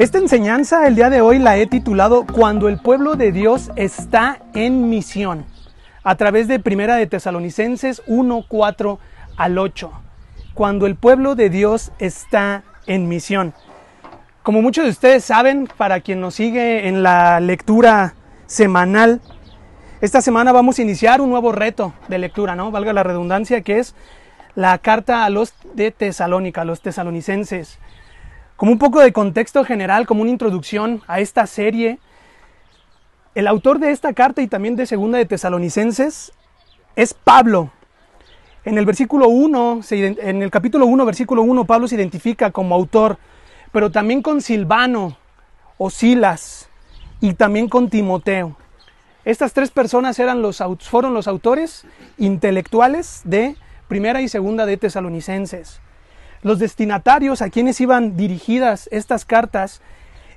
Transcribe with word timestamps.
Esta 0.00 0.16
enseñanza 0.16 0.86
el 0.86 0.94
día 0.94 1.10
de 1.10 1.20
hoy 1.20 1.38
la 1.38 1.58
he 1.58 1.66
titulado 1.66 2.24
Cuando 2.24 2.70
el 2.70 2.78
pueblo 2.78 3.16
de 3.16 3.32
Dios 3.32 3.70
está 3.76 4.38
en 4.54 4.88
misión, 4.88 5.44
a 6.02 6.14
través 6.14 6.48
de 6.48 6.58
Primera 6.58 6.96
de 6.96 7.06
Tesalonicenses 7.06 8.00
1, 8.06 8.46
4 8.48 8.98
al 9.36 9.58
8. 9.58 9.92
Cuando 10.54 10.86
el 10.86 10.96
pueblo 10.96 11.34
de 11.34 11.50
Dios 11.50 11.92
está 11.98 12.62
en 12.86 13.10
misión. 13.10 13.52
Como 14.42 14.62
muchos 14.62 14.84
de 14.84 14.90
ustedes 14.90 15.22
saben, 15.22 15.68
para 15.76 16.00
quien 16.00 16.22
nos 16.22 16.34
sigue 16.36 16.88
en 16.88 17.02
la 17.02 17.38
lectura 17.38 18.14
semanal, 18.46 19.20
esta 20.00 20.22
semana 20.22 20.50
vamos 20.50 20.78
a 20.78 20.82
iniciar 20.82 21.20
un 21.20 21.28
nuevo 21.28 21.52
reto 21.52 21.92
de 22.08 22.16
lectura, 22.18 22.56
¿no? 22.56 22.70
Valga 22.70 22.94
la 22.94 23.02
redundancia, 23.02 23.60
que 23.60 23.78
es 23.78 23.94
la 24.54 24.78
carta 24.78 25.26
a 25.26 25.28
los 25.28 25.52
de 25.74 25.90
Tesalónica, 25.90 26.62
a 26.62 26.64
los 26.64 26.80
tesalonicenses. 26.80 27.78
Como 28.60 28.72
un 28.72 28.78
poco 28.78 29.00
de 29.00 29.14
contexto 29.14 29.64
general, 29.64 30.06
como 30.06 30.20
una 30.20 30.30
introducción 30.30 31.00
a 31.06 31.20
esta 31.20 31.46
serie, 31.46 31.98
el 33.34 33.46
autor 33.46 33.78
de 33.78 33.90
esta 33.90 34.12
carta 34.12 34.42
y 34.42 34.48
también 34.48 34.76
de 34.76 34.84
Segunda 34.84 35.16
de 35.16 35.24
Tesalonicenses 35.24 36.34
es 36.94 37.14
Pablo. 37.14 37.70
En 38.66 38.76
el 38.76 38.84
versículo 38.84 39.28
1, 39.30 39.80
en 39.90 40.42
el 40.42 40.50
capítulo 40.50 40.84
1, 40.84 41.06
versículo 41.06 41.40
1, 41.40 41.64
Pablo 41.64 41.88
se 41.88 41.94
identifica 41.94 42.50
como 42.50 42.74
autor, 42.74 43.16
pero 43.72 43.90
también 43.90 44.20
con 44.20 44.42
Silvano 44.42 45.16
o 45.78 45.88
Silas 45.88 46.68
y 47.18 47.32
también 47.32 47.66
con 47.66 47.88
Timoteo. 47.88 48.58
Estas 49.24 49.54
tres 49.54 49.70
personas 49.70 50.18
eran 50.18 50.42
los, 50.42 50.62
fueron 50.80 51.14
los 51.14 51.28
autores 51.28 51.86
intelectuales 52.18 53.22
de 53.24 53.56
Primera 53.88 54.20
y 54.20 54.28
Segunda 54.28 54.66
de 54.66 54.76
Tesalonicenses. 54.76 55.80
Los 56.42 56.58
destinatarios 56.58 57.42
a 57.42 57.50
quienes 57.50 57.80
iban 57.80 58.16
dirigidas 58.16 58.88
estas 58.92 59.24
cartas 59.24 59.82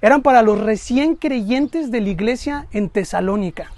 eran 0.01 0.21
para 0.21 0.41
los 0.41 0.59
recién 0.59 1.15
creyentes 1.15 1.89
de 1.91 2.01
la 2.01 2.09
iglesia 2.09 2.67
en 2.71 2.89
Tesalónica. 2.89 3.71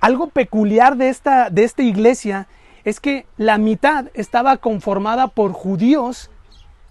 Algo 0.00 0.28
peculiar 0.28 0.96
de 0.96 1.08
esta, 1.08 1.48
de 1.48 1.64
esta 1.64 1.82
iglesia 1.82 2.48
es 2.84 2.98
que 3.00 3.26
la 3.36 3.58
mitad 3.58 4.06
estaba 4.14 4.56
conformada 4.56 5.28
por 5.28 5.52
judíos 5.52 6.30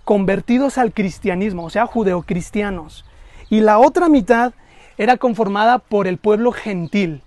convertidos 0.06 0.78
al 0.78 0.94
cristianismo, 0.94 1.66
o 1.66 1.70
sea, 1.70 1.86
judeocristianos, 1.86 3.06
y 3.50 3.62
la 3.62 3.80
otra 3.80 4.08
mitad 4.08 4.54
era 4.98 5.18
conformada 5.18 5.80
por 5.80 6.08
el 6.08 6.18
pueblo 6.18 6.52
gentil, 6.52 7.22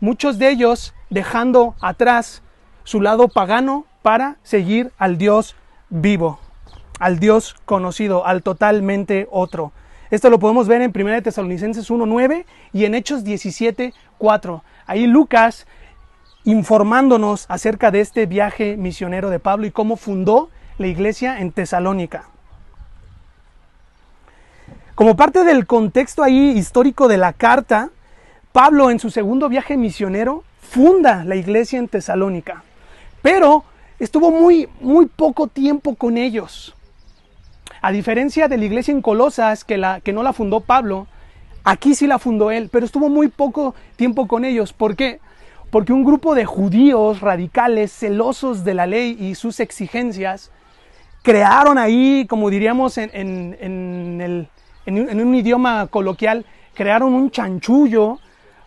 muchos 0.00 0.38
de 0.38 0.50
ellos 0.50 0.94
dejando 1.10 1.76
atrás 1.80 2.42
su 2.84 3.00
lado 3.00 3.28
pagano 3.28 3.86
para 4.02 4.38
seguir 4.42 4.92
al 4.98 5.18
Dios 5.18 5.54
vivo, 5.92 6.38
al 6.98 7.18
Dios 7.18 7.54
conocido, 7.66 8.26
al 8.26 8.42
totalmente 8.42 9.28
otro. 9.30 9.72
Esto 10.10 10.30
lo 10.30 10.38
podemos 10.38 10.66
ver 10.66 10.82
en 10.82 10.92
1 10.94 11.22
Tesalonicenses 11.22 11.90
1.9 11.90 12.44
y 12.72 12.86
en 12.86 12.94
Hechos 12.94 13.24
17.4. 13.24 14.62
Ahí 14.86 15.06
Lucas 15.06 15.66
informándonos 16.44 17.46
acerca 17.48 17.90
de 17.90 18.00
este 18.00 18.26
viaje 18.26 18.76
misionero 18.76 19.30
de 19.30 19.38
Pablo 19.38 19.66
y 19.66 19.70
cómo 19.70 19.96
fundó 19.96 20.50
la 20.78 20.86
iglesia 20.86 21.38
en 21.40 21.52
Tesalónica. 21.52 22.24
Como 24.94 25.14
parte 25.14 25.44
del 25.44 25.66
contexto 25.66 26.22
ahí 26.22 26.50
histórico 26.50 27.06
de 27.06 27.18
la 27.18 27.32
carta, 27.32 27.90
Pablo 28.52 28.90
en 28.90 28.98
su 28.98 29.10
segundo 29.10 29.48
viaje 29.48 29.76
misionero 29.76 30.42
funda 30.60 31.24
la 31.24 31.36
iglesia 31.36 31.78
en 31.78 31.88
Tesalónica, 31.88 32.64
pero 33.22 33.64
estuvo 34.02 34.32
muy, 34.32 34.68
muy 34.80 35.06
poco 35.06 35.46
tiempo 35.46 35.94
con 35.94 36.18
ellos. 36.18 36.74
A 37.80 37.92
diferencia 37.92 38.48
de 38.48 38.58
la 38.58 38.64
iglesia 38.64 38.90
en 38.90 39.00
Colosas, 39.00 39.64
que, 39.64 39.78
la, 39.78 40.00
que 40.00 40.12
no 40.12 40.24
la 40.24 40.32
fundó 40.32 40.58
Pablo, 40.58 41.06
aquí 41.62 41.94
sí 41.94 42.08
la 42.08 42.18
fundó 42.18 42.50
él, 42.50 42.68
pero 42.70 42.84
estuvo 42.84 43.08
muy 43.08 43.28
poco 43.28 43.76
tiempo 43.94 44.26
con 44.26 44.44
ellos. 44.44 44.72
¿Por 44.72 44.96
qué? 44.96 45.20
Porque 45.70 45.92
un 45.92 46.02
grupo 46.02 46.34
de 46.34 46.44
judíos 46.44 47.20
radicales, 47.20 47.92
celosos 47.92 48.64
de 48.64 48.74
la 48.74 48.86
ley 48.86 49.16
y 49.20 49.36
sus 49.36 49.60
exigencias, 49.60 50.50
crearon 51.22 51.78
ahí, 51.78 52.26
como 52.28 52.50
diríamos 52.50 52.98
en, 52.98 53.10
el, 53.60 54.48
en 54.84 55.20
un 55.20 55.34
idioma 55.36 55.86
coloquial, 55.86 56.44
crearon 56.74 57.14
un 57.14 57.30
chanchullo 57.30 58.18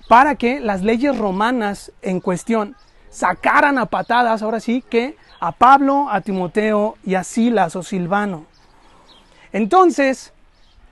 para 0.07 0.35
que 0.35 0.61
las 0.61 0.81
leyes 0.81 1.17
romanas 1.17 1.91
en 2.01 2.21
cuestión 2.21 2.77
sacaran 3.09 3.77
a 3.77 3.85
patadas, 3.85 4.41
ahora 4.41 4.59
sí, 4.59 4.83
que 4.89 5.17
a 5.39 5.51
Pablo, 5.51 6.07
a 6.09 6.21
Timoteo 6.21 6.95
y 7.05 7.15
a 7.15 7.23
Silas 7.23 7.75
o 7.75 7.83
Silvano. 7.83 8.45
Entonces, 9.51 10.33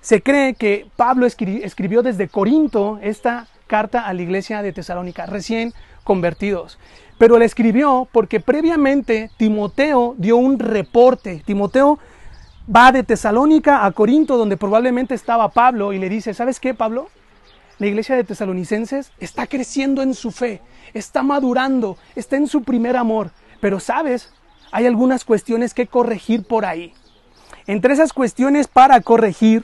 se 0.02 0.22
cree 0.22 0.56
que 0.56 0.88
Pablo 0.96 1.26
escribió 1.26 2.02
desde 2.02 2.28
Corinto 2.28 3.00
esta 3.02 3.48
carta 3.68 4.06
a 4.06 4.14
la 4.14 4.22
iglesia 4.22 4.62
de 4.62 4.74
Tesalónica, 4.74 5.26
recién 5.26 5.74
convertidos. 6.03 6.78
Pero 7.18 7.40
la 7.40 7.46
escribió 7.46 8.08
porque 8.12 8.40
previamente 8.40 9.32
Timoteo 9.38 10.16
dio 10.18 10.38
un 10.38 10.59
reporte. 10.59 11.42
Timoteo 11.46 12.00
va 12.74 12.92
de 12.92 13.03
Tesalónica 13.03 13.86
a 13.86 13.92
Corinto, 13.92 14.38
donde 14.38 14.58
probablemente 14.58 15.16
estaba 15.16 15.50
Pablo, 15.50 15.94
y 15.94 16.00
le 16.00 16.09
dice, 16.09 16.34
¿sabes 16.34 16.59
qué, 16.59 16.74
Pablo? 16.74 17.08
La 17.80 17.88
iglesia 17.88 18.16
de 18.16 18.24
tesalonicenses 18.24 19.12
está 19.20 19.48
creciendo 19.48 20.02
en 20.02 20.14
su 20.14 20.32
fe, 20.32 20.62
está 20.94 21.24
madurando, 21.24 21.98
está 22.16 22.38
en 22.38 22.48
su 22.48 22.64
primer 22.64 22.96
amor. 22.96 23.32
Pero, 23.63 23.79
¿sabes? 23.79 24.29
Hay 24.74 24.88
algunas 24.88 25.24
cuestiones 25.24 25.74
que 25.74 25.88
corregir 25.88 26.44
por 26.44 26.66
ahí. 26.66 26.94
Entre 27.66 27.94
esas 27.94 28.12
cuestiones 28.12 28.68
para 28.68 29.00
corregir 29.00 29.63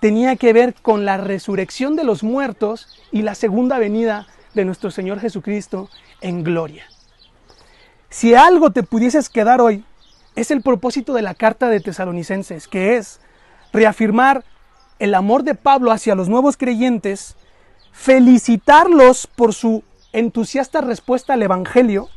tenía 0.00 0.34
que 0.34 0.52
ver 0.52 0.74
con 0.74 1.04
la 1.04 1.18
resurrección 1.18 1.94
de 1.94 2.02
los 2.02 2.24
muertos 2.24 3.00
y 3.12 3.22
la 3.22 3.36
segunda 3.36 3.78
venida 3.78 4.26
de 4.54 4.64
nuestro 4.64 4.90
Señor 4.90 5.20
Jesucristo 5.20 5.88
en 6.20 6.42
gloria. 6.42 6.86
Si 8.10 8.34
algo 8.34 8.72
te 8.72 8.82
pudieses 8.82 9.28
quedar 9.28 9.60
hoy, 9.60 9.84
es 10.34 10.50
el 10.50 10.60
propósito 10.60 11.14
de 11.14 11.22
la 11.22 11.34
carta 11.34 11.68
de 11.68 11.78
tesalonicenses, 11.78 12.66
que 12.66 12.96
es 12.96 13.20
reafirmar 13.72 14.42
el 14.98 15.14
amor 15.14 15.44
de 15.44 15.54
Pablo 15.54 15.92
hacia 15.92 16.16
los 16.16 16.28
nuevos 16.28 16.56
creyentes, 16.56 17.36
felicitarlos 17.92 19.28
por 19.28 19.54
su 19.54 19.84
entusiasta 20.12 20.80
respuesta 20.80 21.34
al 21.34 21.42
Evangelio 21.44 22.08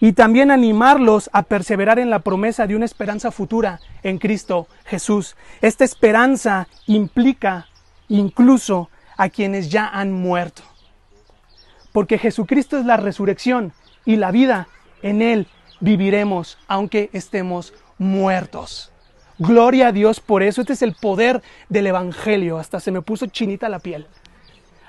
y 0.00 0.12
también 0.12 0.50
animarlos 0.50 1.30
a 1.32 1.42
perseverar 1.42 1.98
en 1.98 2.10
la 2.10 2.18
promesa 2.18 2.66
de 2.66 2.76
una 2.76 2.84
esperanza 2.84 3.30
futura 3.30 3.80
en 4.02 4.18
Cristo 4.18 4.68
Jesús. 4.84 5.36
Esta 5.62 5.84
esperanza 5.84 6.68
implica 6.86 7.66
incluso 8.08 8.90
a 9.16 9.28
quienes 9.28 9.70
ya 9.70 9.88
han 9.88 10.12
muerto. 10.12 10.62
Porque 11.92 12.18
Jesucristo 12.18 12.78
es 12.78 12.84
la 12.84 12.98
resurrección 12.98 13.72
y 14.04 14.16
la 14.16 14.30
vida. 14.30 14.68
En 15.02 15.22
Él 15.22 15.46
viviremos 15.80 16.58
aunque 16.68 17.08
estemos 17.12 17.72
muertos. 17.98 18.92
Gloria 19.38 19.88
a 19.88 19.92
Dios 19.92 20.20
por 20.20 20.42
eso. 20.42 20.60
Este 20.60 20.74
es 20.74 20.82
el 20.82 20.94
poder 20.94 21.42
del 21.68 21.86
Evangelio. 21.86 22.58
Hasta 22.58 22.80
se 22.80 22.90
me 22.90 23.02
puso 23.02 23.26
chinita 23.26 23.68
la 23.68 23.78
piel. 23.78 24.06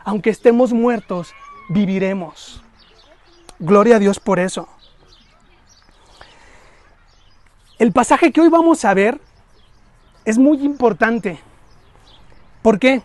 Aunque 0.03 0.29
estemos 0.29 0.73
muertos, 0.73 1.33
viviremos. 1.69 2.63
Gloria 3.59 3.97
a 3.97 3.99
Dios 3.99 4.19
por 4.19 4.39
eso. 4.39 4.69
El 7.79 7.91
pasaje 7.91 8.31
que 8.31 8.41
hoy 8.41 8.49
vamos 8.49 8.85
a 8.85 8.93
ver 8.95 9.19
es 10.25 10.39
muy 10.39 10.63
importante. 10.63 11.39
¿Por 12.63 12.79
qué? 12.79 13.03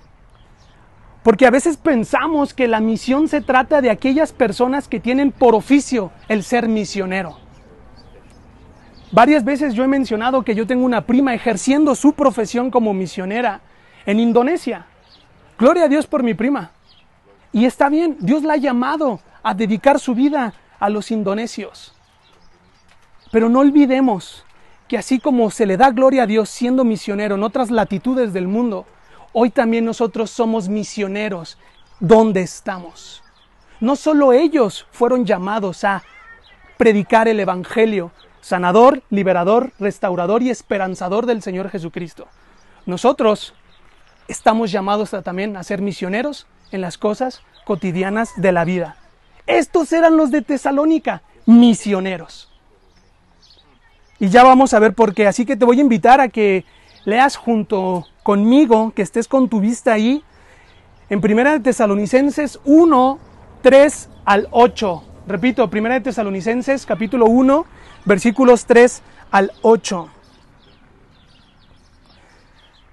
Porque 1.23 1.47
a 1.47 1.51
veces 1.51 1.77
pensamos 1.77 2.55
que 2.55 2.67
la 2.69 2.81
misión 2.81 3.29
se 3.29 3.43
trata 3.43 3.83
de 3.83 3.91
aquellas 3.91 4.33
personas 4.33 4.89
que 4.89 4.99
tienen 4.99 5.31
por 5.31 5.55
oficio 5.55 6.11
el 6.29 6.43
ser 6.43 6.69
misionero. 6.69 7.37
Varias 9.13 9.45
veces 9.45 9.75
yo 9.75 9.85
he 9.85 9.89
mencionado 9.89 10.43
que 10.43 10.55
yo 10.55 10.67
tengo 10.67 10.87
una 10.87 11.03
prima 11.03 11.35
ejerciendo 11.35 11.95
su 11.95 12.15
profesión 12.15 12.71
como 12.71 12.95
misionera 12.95 13.61
en 14.07 14.21
Indonesia. 14.21 14.87
Gloria 15.59 15.85
a 15.85 15.89
Dios 15.89 16.07
por 16.07 16.23
mi 16.23 16.33
prima. 16.33 16.71
Y 17.53 17.67
está 17.67 17.91
bien, 17.91 18.17
Dios 18.21 18.43
la 18.43 18.55
ha 18.55 18.57
llamado 18.57 19.21
a 19.43 19.53
dedicar 19.53 20.01
su 20.01 20.15
vida 20.15 20.55
a 20.81 20.89
los 20.89 21.11
indonesios. 21.11 21.95
Pero 23.31 23.51
no 23.51 23.61
olvidemos 23.61 24.47
que 24.93 24.99
así 24.99 25.21
como 25.21 25.51
se 25.51 25.65
le 25.65 25.79
da 25.79 25.89
gloria 25.89 26.25
a 26.25 26.27
Dios 26.27 26.51
siendo 26.51 26.85
misionero 26.85 27.37
en 27.37 27.43
otras 27.43 27.71
latitudes 27.71 28.35
del 28.35 28.47
mundo, 28.47 28.85
hoy 29.33 29.49
también 29.49 29.87
nosotros 29.87 30.31
somos 30.31 30.69
misioneros 30.69 31.57
donde 31.99 32.43
estamos. 32.43 33.23
No 33.81 33.97
solo 33.97 34.35
ellos 34.35 34.87
fueron 34.93 35.25
llamados 35.25 35.83
a 35.85 36.03
predicar 36.77 37.27
el 37.27 37.41
Evangelio, 37.41 38.11
sanador, 38.43 39.03
liberador, 39.09 39.73
restaurador 39.79 40.43
y 40.43 40.51
esperanzador 40.51 41.25
del 41.25 41.41
Señor 41.41 41.71
Jesucristo. 41.71 42.29
Nosotros 42.85 43.55
estamos 44.29 44.71
llamados 44.71 45.13
también 45.25 45.57
a 45.57 45.63
ser 45.63 45.81
misioneros 45.81 46.47
en 46.71 46.83
las 46.83 46.99
cosas 46.99 47.41
cotidianas 47.65 48.35
de 48.37 48.53
la 48.53 48.67
vida. 48.67 48.97
Estos 49.47 49.91
eran 49.95 50.19
los 50.19 50.31
de 50.31 50.43
Tesalónica, 50.43 51.23
misioneros. 51.47 52.52
Y 54.23 54.29
ya 54.29 54.45
vamos 54.45 54.73
a 54.73 54.79
ver 54.79 54.95
por 54.95 55.15
qué. 55.15 55.27
Así 55.27 55.45
que 55.45 55.57
te 55.57 55.65
voy 55.65 55.79
a 55.79 55.81
invitar 55.81 56.21
a 56.21 56.29
que 56.29 56.65
leas 57.05 57.35
junto 57.35 58.07
conmigo, 58.23 58.93
que 58.95 59.03
estés 59.03 59.27
con 59.27 59.49
tu 59.49 59.59
vista 59.59 59.95
ahí, 59.95 60.23
en 61.11 61.21
Primera 61.21 61.51
de 61.51 61.59
Tesalonicenses 61.59 62.61
1, 62.65 63.19
3 63.63 64.11
al 64.25 64.47
8. 64.53 65.05
Repito, 65.27 65.69
Primera 65.69 65.97
de 65.97 66.03
Tesalonicenses 66.03 66.87
capítulo 66.87 67.27
1, 67.27 67.67
versículos 68.05 68.65
3 68.65 69.03
al 69.33 69.51
8. 69.63 70.09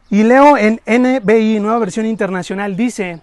Y 0.10 0.24
leo 0.24 0.58
en 0.58 0.82
NBI, 0.88 1.60
Nueva 1.60 1.78
Versión 1.78 2.08
Internacional, 2.08 2.76
dice, 2.76 3.22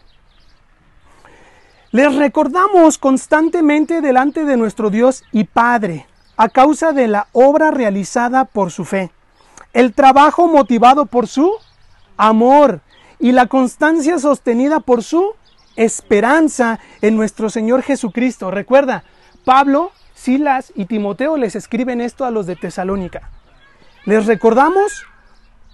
les 1.91 2.14
recordamos 2.14 2.99
constantemente 2.99 4.00
delante 4.00 4.44
de 4.44 4.56
nuestro 4.56 4.91
Dios 4.91 5.25
y 5.32 5.43
Padre, 5.43 6.06
a 6.36 6.48
causa 6.48 6.92
de 6.92 7.08
la 7.08 7.28
obra 7.32 7.70
realizada 7.70 8.44
por 8.44 8.70
su 8.70 8.84
fe, 8.84 9.10
el 9.72 9.94
trabajo 9.94 10.48
motivado 10.48 11.06
por 11.06 11.26
su 11.26 11.52
amor 12.16 12.80
y 13.18 13.32
la 13.32 13.46
constancia 13.46 14.18
sostenida 14.18 14.80
por 14.80 15.02
su 15.02 15.34
esperanza 15.76 16.78
en 17.02 17.16
nuestro 17.16 17.50
Señor 17.50 17.82
Jesucristo. 17.82 18.50
Recuerda, 18.50 19.04
Pablo, 19.44 19.92
Silas 20.14 20.72
y 20.74 20.86
Timoteo 20.86 21.36
les 21.36 21.54
escriben 21.56 22.00
esto 22.00 22.24
a 22.24 22.30
los 22.30 22.46
de 22.46 22.56
Tesalónica. 22.56 23.30
Les 24.04 24.26
recordamos 24.26 25.04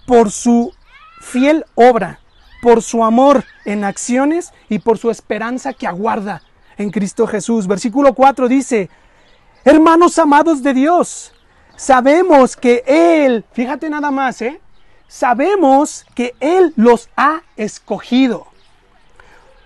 por 0.05 0.31
su 0.31 0.73
fiel 1.21 1.65
obra, 1.75 2.19
por 2.61 2.81
su 2.81 3.03
amor 3.03 3.45
en 3.65 3.83
acciones 3.83 4.53
y 4.69 4.79
por 4.79 4.97
su 4.97 5.11
esperanza 5.11 5.73
que 5.73 5.87
aguarda 5.87 6.41
en 6.77 6.89
Cristo 6.91 7.27
Jesús. 7.27 7.67
Versículo 7.67 8.13
4 8.13 8.47
dice, 8.47 8.89
hermanos 9.63 10.19
amados 10.19 10.61
de 10.61 10.73
Dios, 10.73 11.33
sabemos 11.75 12.55
que 12.55 12.83
Él, 12.85 13.45
fíjate 13.53 13.89
nada 13.89 14.11
más, 14.11 14.41
¿eh? 14.41 14.59
sabemos 15.07 16.05
que 16.15 16.35
Él 16.39 16.73
los 16.75 17.09
ha 17.15 17.41
escogido, 17.55 18.47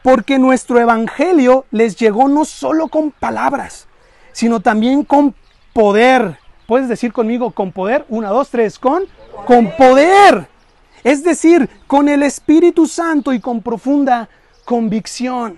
porque 0.03 0.39
nuestro 0.39 0.79
Evangelio 0.79 1.65
les 1.71 1.95
llegó 1.95 2.27
no 2.27 2.45
solo 2.45 2.87
con 2.87 3.11
palabras, 3.11 3.87
sino 4.31 4.59
también 4.59 5.03
con 5.03 5.33
poder. 5.73 6.37
Puedes 6.67 6.89
decir 6.89 7.13
conmigo, 7.13 7.51
con 7.51 7.71
poder, 7.71 8.05
una, 8.09 8.29
dos, 8.29 8.49
tres, 8.49 8.77
con, 8.77 9.05
con 9.45 9.71
poder. 9.77 10.47
Es 11.03 11.23
decir, 11.23 11.69
con 11.87 12.09
el 12.09 12.23
Espíritu 12.23 12.85
Santo 12.85 13.31
y 13.31 13.39
con 13.39 13.61
profunda 13.61 14.29
convicción. 14.65 15.57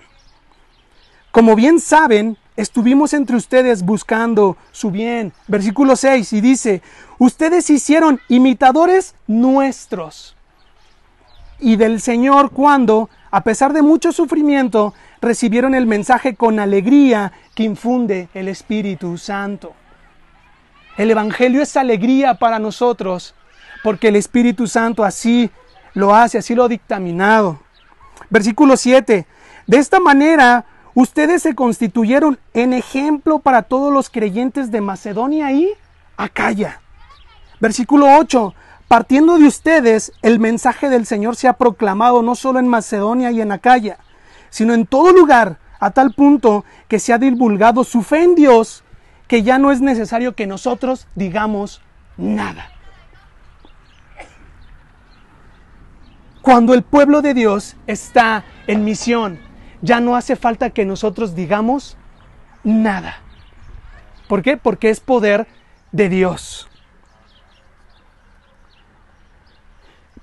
Como 1.32 1.56
bien 1.56 1.80
saben, 1.80 2.36
estuvimos 2.60 3.14
entre 3.14 3.36
ustedes 3.36 3.82
buscando 3.82 4.56
su 4.70 4.90
bien. 4.90 5.32
Versículo 5.48 5.96
6 5.96 6.32
y 6.34 6.40
dice, 6.40 6.82
ustedes 7.18 7.70
hicieron 7.70 8.20
imitadores 8.28 9.14
nuestros 9.26 10.36
y 11.58 11.76
del 11.76 12.00
Señor 12.00 12.50
cuando, 12.50 13.08
a 13.30 13.42
pesar 13.42 13.72
de 13.72 13.82
mucho 13.82 14.12
sufrimiento, 14.12 14.94
recibieron 15.20 15.74
el 15.74 15.86
mensaje 15.86 16.34
con 16.34 16.58
alegría 16.58 17.32
que 17.54 17.62
infunde 17.62 18.28
el 18.34 18.48
Espíritu 18.48 19.16
Santo. 19.16 19.72
El 20.96 21.10
Evangelio 21.10 21.62
es 21.62 21.76
alegría 21.76 22.34
para 22.34 22.58
nosotros 22.58 23.34
porque 23.82 24.08
el 24.08 24.16
Espíritu 24.16 24.66
Santo 24.66 25.02
así 25.02 25.50
lo 25.94 26.14
hace, 26.14 26.38
así 26.38 26.54
lo 26.54 26.64
ha 26.64 26.68
dictaminado. 26.68 27.60
Versículo 28.28 28.76
7. 28.76 29.26
De 29.66 29.76
esta 29.78 29.98
manera 29.98 30.66
ustedes 30.94 31.42
se 31.42 31.54
constituyeron 31.54 32.38
en 32.54 32.72
ejemplo 32.72 33.38
para 33.38 33.62
todos 33.62 33.92
los 33.92 34.10
creyentes 34.10 34.70
de 34.70 34.80
Macedonia 34.80 35.52
y 35.52 35.70
Acaya. 36.16 36.80
Versículo 37.60 38.06
8. 38.18 38.54
Partiendo 38.88 39.38
de 39.38 39.46
ustedes, 39.46 40.12
el 40.20 40.40
mensaje 40.40 40.88
del 40.88 41.06
Señor 41.06 41.36
se 41.36 41.46
ha 41.46 41.52
proclamado 41.52 42.22
no 42.22 42.34
solo 42.34 42.58
en 42.58 42.66
Macedonia 42.66 43.30
y 43.30 43.40
en 43.40 43.52
Acaya, 43.52 43.98
sino 44.48 44.74
en 44.74 44.84
todo 44.84 45.12
lugar, 45.12 45.58
a 45.78 45.92
tal 45.92 46.12
punto 46.12 46.64
que 46.88 46.98
se 46.98 47.12
ha 47.12 47.18
divulgado 47.18 47.84
su 47.84 48.02
fe 48.02 48.24
en 48.24 48.34
Dios, 48.34 48.82
que 49.28 49.42
ya 49.42 49.58
no 49.58 49.70
es 49.70 49.80
necesario 49.80 50.34
que 50.34 50.46
nosotros 50.46 51.06
digamos 51.14 51.80
nada. 52.16 52.68
Cuando 56.42 56.74
el 56.74 56.82
pueblo 56.82 57.22
de 57.22 57.34
Dios 57.34 57.76
está 57.86 58.44
en 58.66 58.84
misión, 58.84 59.38
ya 59.82 60.00
no 60.00 60.16
hace 60.16 60.36
falta 60.36 60.70
que 60.70 60.84
nosotros 60.84 61.34
digamos 61.34 61.96
nada. 62.64 63.16
¿Por 64.28 64.42
qué? 64.42 64.56
Porque 64.56 64.90
es 64.90 65.00
poder 65.00 65.46
de 65.92 66.08
Dios. 66.08 66.68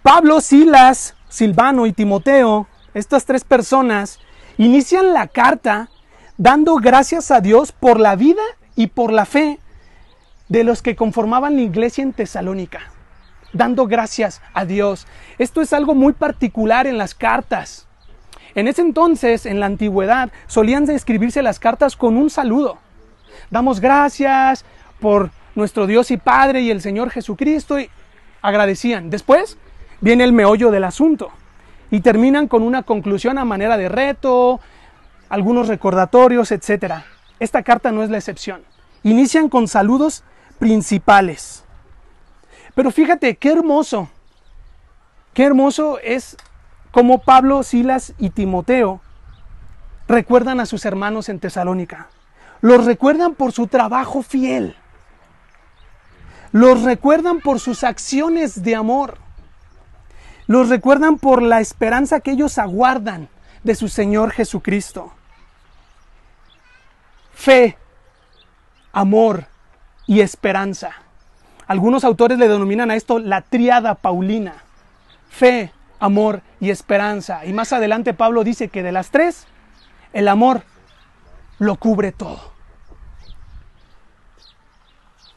Pablo, 0.02 0.40
Silas, 0.40 1.16
Silvano 1.28 1.86
y 1.86 1.92
Timoteo, 1.92 2.68
estas 2.94 3.26
tres 3.26 3.44
personas, 3.44 4.20
inician 4.58 5.14
la 5.14 5.28
carta 5.28 5.90
dando 6.38 6.76
gracias 6.76 7.32
a 7.32 7.42
Dios 7.42 7.72
por 7.72 8.00
la 8.00 8.16
vida 8.16 8.42
y 8.76 8.88
por 8.88 9.12
la 9.12 9.26
fe 9.26 9.60
de 10.48 10.64
los 10.64 10.82
que 10.82 10.96
conformaban 10.96 11.56
la 11.56 11.64
iglesia 11.64 12.04
en 12.04 12.14
Tesalónica, 12.14 12.80
dando 13.54 13.88
gracias 13.88 14.42
a 14.54 14.66
Dios. 14.66 15.08
Esto 15.38 15.62
es 15.62 15.74
algo 15.74 15.94
muy 15.94 16.14
particular 16.14 16.88
en 16.88 16.98
las 16.98 17.14
cartas. 17.14 17.87
En 18.58 18.68
ese 18.68 18.82
entonces, 18.82 19.46
en 19.46 19.60
la 19.60 19.68
antigüedad, 19.68 20.32
solían 20.48 20.90
escribirse 20.90 21.44
las 21.44 21.60
cartas 21.60 21.96
con 21.96 22.18
un 22.18 22.32
saludo. 22.32 22.80
Damos 23.52 23.80
gracias 23.80 24.66
por 25.00 25.30
nuestro 25.54 25.86
Dios 25.86 26.10
y 26.10 26.18
Padre 26.18 26.62
y 26.62 26.72
el 26.72 26.82
Señor 26.82 27.12
Jesucristo 27.12 27.80
y 27.80 27.88
agradecían. 28.42 29.12
Después 29.12 29.60
viene 30.02 30.24
el 30.24 30.34
meollo 30.34 30.72
del 30.72 30.86
asunto 30.86 31.30
y 31.92 32.00
terminan 32.00 32.48
con 32.48 32.64
una 32.64 32.82
conclusión 32.82 33.38
a 33.38 33.46
manera 33.46 33.78
de 33.78 33.90
reto, 33.90 34.60
algunos 35.30 35.68
recordatorios, 35.68 36.52
etc. 36.52 37.04
Esta 37.40 37.62
carta 37.62 37.92
no 37.92 38.02
es 38.02 38.10
la 38.10 38.18
excepción. 38.18 38.64
Inician 39.04 39.50
con 39.50 39.68
saludos 39.68 40.24
principales. 40.58 41.64
Pero 42.74 42.90
fíjate, 42.90 43.36
qué 43.36 43.52
hermoso, 43.52 44.10
qué 45.36 45.44
hermoso 45.44 46.00
es 46.00 46.38
como 46.92 47.20
Pablo, 47.20 47.64
Silas 47.64 48.14
y 48.18 48.30
Timoteo 48.30 49.02
recuerdan 50.08 50.60
a 50.60 50.66
sus 50.66 50.86
hermanos 50.86 51.30
en 51.30 51.40
Tesalónica. 51.40 52.08
Los 52.62 52.86
recuerdan 52.86 53.36
por 53.36 53.52
su 53.52 53.68
trabajo 53.68 54.24
fiel. 54.24 54.76
Los 56.52 56.84
recuerdan 56.84 57.40
por 57.42 57.60
sus 57.60 57.84
acciones 57.84 58.64
de 58.64 58.76
amor. 58.76 59.18
Los 60.48 60.70
recuerdan 60.70 61.18
por 61.18 61.42
la 61.42 61.60
esperanza 61.60 62.22
que 62.22 62.32
ellos 62.32 62.58
aguardan 62.58 63.28
de 63.64 63.76
su 63.76 63.90
Señor 63.90 64.32
Jesucristo. 64.32 65.12
Fe, 67.34 67.78
amor 68.94 69.46
y 70.08 70.22
esperanza. 70.22 70.94
Algunos 71.68 72.06
autores 72.06 72.40
le 72.40 72.48
denominan 72.48 72.90
a 72.90 72.96
esto 72.96 73.20
la 73.20 73.42
triada 73.42 73.94
paulina. 73.96 74.56
Fe, 75.30 75.74
amor 76.00 76.42
y 76.60 76.70
esperanza. 76.70 77.46
Y 77.46 77.54
más 77.54 77.74
adelante 77.74 78.14
Pablo 78.14 78.44
dice 78.44 78.70
que 78.70 78.84
de 78.84 78.92
las 78.92 79.10
tres, 79.12 79.48
el 80.14 80.28
amor 80.28 80.64
lo 81.60 81.76
cubre 81.76 82.12
todo. 82.12 82.58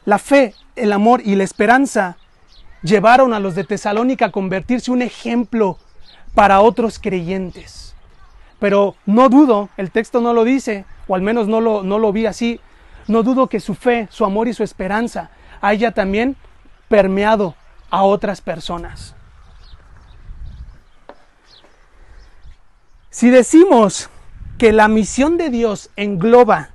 La 0.05 0.17
fe, 0.17 0.55
el 0.75 0.93
amor 0.93 1.21
y 1.23 1.35
la 1.35 1.43
esperanza 1.43 2.17
llevaron 2.81 3.33
a 3.33 3.39
los 3.39 3.55
de 3.55 3.63
Tesalónica 3.63 4.27
a 4.27 4.31
convertirse 4.31 4.91
un 4.91 5.01
ejemplo 5.01 5.77
para 6.33 6.61
otros 6.61 6.99
creyentes. 6.99 7.95
Pero 8.59 8.95
no 9.05 9.29
dudo, 9.29 9.69
el 9.77 9.91
texto 9.91 10.21
no 10.21 10.33
lo 10.33 10.43
dice, 10.43 10.85
o 11.07 11.15
al 11.15 11.21
menos 11.21 11.47
no 11.47 11.61
lo, 11.61 11.83
no 11.83 11.99
lo 11.99 12.11
vi 12.11 12.25
así, 12.25 12.59
no 13.07 13.23
dudo 13.23 13.47
que 13.47 13.59
su 13.59 13.75
fe, 13.75 14.07
su 14.11 14.25
amor 14.25 14.47
y 14.47 14.53
su 14.53 14.63
esperanza 14.63 15.29
haya 15.61 15.91
también 15.91 16.35
permeado 16.87 17.55
a 17.89 18.03
otras 18.03 18.41
personas. 18.41 19.15
Si 23.13 23.29
decimos 23.29 24.09
que 24.57 24.71
la 24.71 24.87
misión 24.87 25.35
de 25.35 25.49
Dios 25.49 25.89
engloba 25.97 26.69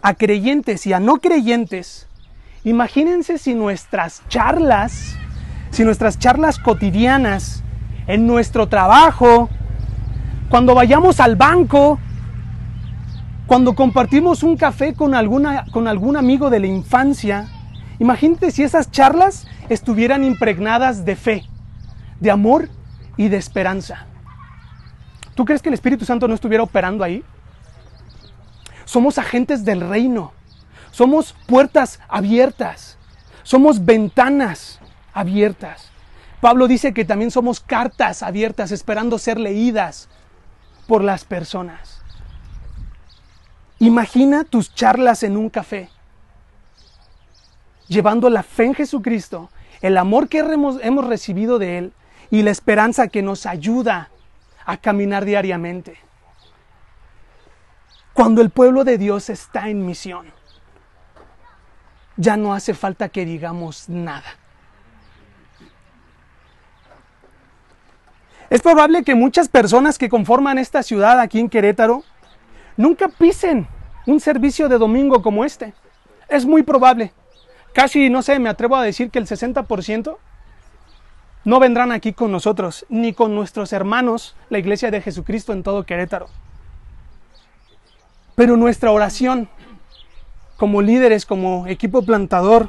a 0.00 0.14
creyentes 0.14 0.86
y 0.86 0.92
a 0.92 1.00
no 1.00 1.16
creyentes, 1.16 2.06
imagínense 2.62 3.36
si 3.36 3.56
nuestras 3.56 4.22
charlas, 4.28 5.16
si 5.72 5.82
nuestras 5.82 6.20
charlas 6.20 6.60
cotidianas, 6.60 7.64
en 8.06 8.28
nuestro 8.28 8.68
trabajo, 8.68 9.50
cuando 10.50 10.76
vayamos 10.76 11.18
al 11.18 11.34
banco, 11.34 11.98
cuando 13.48 13.74
compartimos 13.74 14.44
un 14.44 14.56
café 14.56 14.94
con, 14.94 15.16
alguna, 15.16 15.64
con 15.72 15.88
algún 15.88 16.16
amigo 16.16 16.48
de 16.48 16.60
la 16.60 16.68
infancia, 16.68 17.48
imagínate 17.98 18.52
si 18.52 18.62
esas 18.62 18.92
charlas 18.92 19.48
estuvieran 19.68 20.22
impregnadas 20.22 21.04
de 21.04 21.16
fe, 21.16 21.42
de 22.20 22.30
amor 22.30 22.68
y 23.16 23.26
de 23.28 23.36
esperanza. 23.36 24.06
¿Tú 25.34 25.44
crees 25.44 25.62
que 25.62 25.68
el 25.68 25.74
Espíritu 25.74 26.04
Santo 26.04 26.28
no 26.28 26.34
estuviera 26.34 26.62
operando 26.62 27.04
ahí? 27.04 27.24
Somos 28.84 29.18
agentes 29.18 29.64
del 29.64 29.80
reino. 29.80 30.32
Somos 30.90 31.34
puertas 31.46 32.00
abiertas. 32.08 32.98
Somos 33.42 33.84
ventanas 33.84 34.78
abiertas 35.14 35.92
Pablo 36.42 36.66
dice 36.66 36.92
que 36.92 37.04
también 37.04 37.30
somos 37.30 37.60
cartas 37.60 38.24
abiertas 38.24 38.72
esperando 38.72 39.16
ser 39.16 39.38
leídas 39.38 40.08
por 40.88 41.04
las 41.04 41.24
personas. 41.24 42.02
Imagina 43.78 44.42
tus 44.42 44.74
charlas 44.74 45.22
en 45.22 45.36
un 45.36 45.48
café, 45.48 45.88
llevando 47.86 48.28
la 48.28 48.42
fe 48.42 48.64
en 48.64 48.74
Jesucristo, 48.74 49.50
el 49.82 49.96
amor 49.96 50.28
que 50.28 50.40
hemos, 50.40 51.06
recibido 51.06 51.60
de 51.60 51.78
Él 51.78 51.92
y 52.32 52.42
la 52.42 52.50
esperanza 52.50 53.06
que 53.06 53.22
nos 53.22 53.46
ayuda 53.46 54.10
a 54.64 54.76
caminar 54.76 55.24
diariamente. 55.24 55.98
Cuando 58.12 58.42
el 58.42 58.50
pueblo 58.50 58.84
de 58.84 58.98
Dios 58.98 59.30
está 59.30 59.68
en 59.68 59.86
misión, 59.86 60.26
ya 62.16 62.36
no 62.36 62.52
hace 62.54 62.74
falta 62.74 63.08
que 63.08 63.24
digamos 63.24 63.88
nada. 63.88 64.36
Es 68.50 68.60
probable 68.60 69.02
que 69.02 69.14
muchas 69.14 69.48
personas 69.48 69.96
que 69.96 70.10
conforman 70.10 70.58
esta 70.58 70.82
ciudad 70.82 71.18
aquí 71.20 71.40
en 71.40 71.48
Querétaro 71.48 72.04
nunca 72.76 73.08
pisen 73.08 73.66
un 74.06 74.20
servicio 74.20 74.68
de 74.68 74.76
domingo 74.76 75.22
como 75.22 75.44
este. 75.44 75.72
Es 76.28 76.44
muy 76.44 76.62
probable. 76.62 77.14
Casi, 77.72 78.10
no 78.10 78.20
sé, 78.20 78.38
me 78.38 78.50
atrevo 78.50 78.76
a 78.76 78.82
decir 78.82 79.10
que 79.10 79.18
el 79.18 79.26
60% 79.26 80.18
no 81.44 81.58
vendrán 81.58 81.92
aquí 81.92 82.12
con 82.12 82.30
nosotros, 82.30 82.86
ni 82.88 83.12
con 83.12 83.34
nuestros 83.34 83.72
hermanos, 83.72 84.36
la 84.48 84.58
Iglesia 84.58 84.90
de 84.90 85.00
Jesucristo 85.00 85.52
en 85.52 85.62
todo 85.62 85.84
Querétaro. 85.84 86.28
Pero 88.34 88.56
nuestra 88.56 88.92
oración, 88.92 89.48
como 90.56 90.82
líderes, 90.82 91.26
como 91.26 91.66
equipo 91.66 92.02
plantador, 92.02 92.68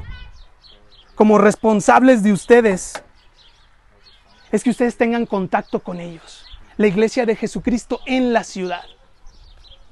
como 1.15 1.37
responsables 1.37 2.23
de 2.23 2.33
ustedes, 2.33 3.03
es 4.51 4.63
que 4.63 4.71
ustedes 4.71 4.97
tengan 4.97 5.25
contacto 5.25 5.79
con 5.79 5.99
ellos. 5.99 6.45
La 6.77 6.87
iglesia 6.87 7.25
de 7.25 7.35
Jesucristo 7.35 8.01
en 8.05 8.33
la 8.33 8.43
ciudad. 8.43 8.83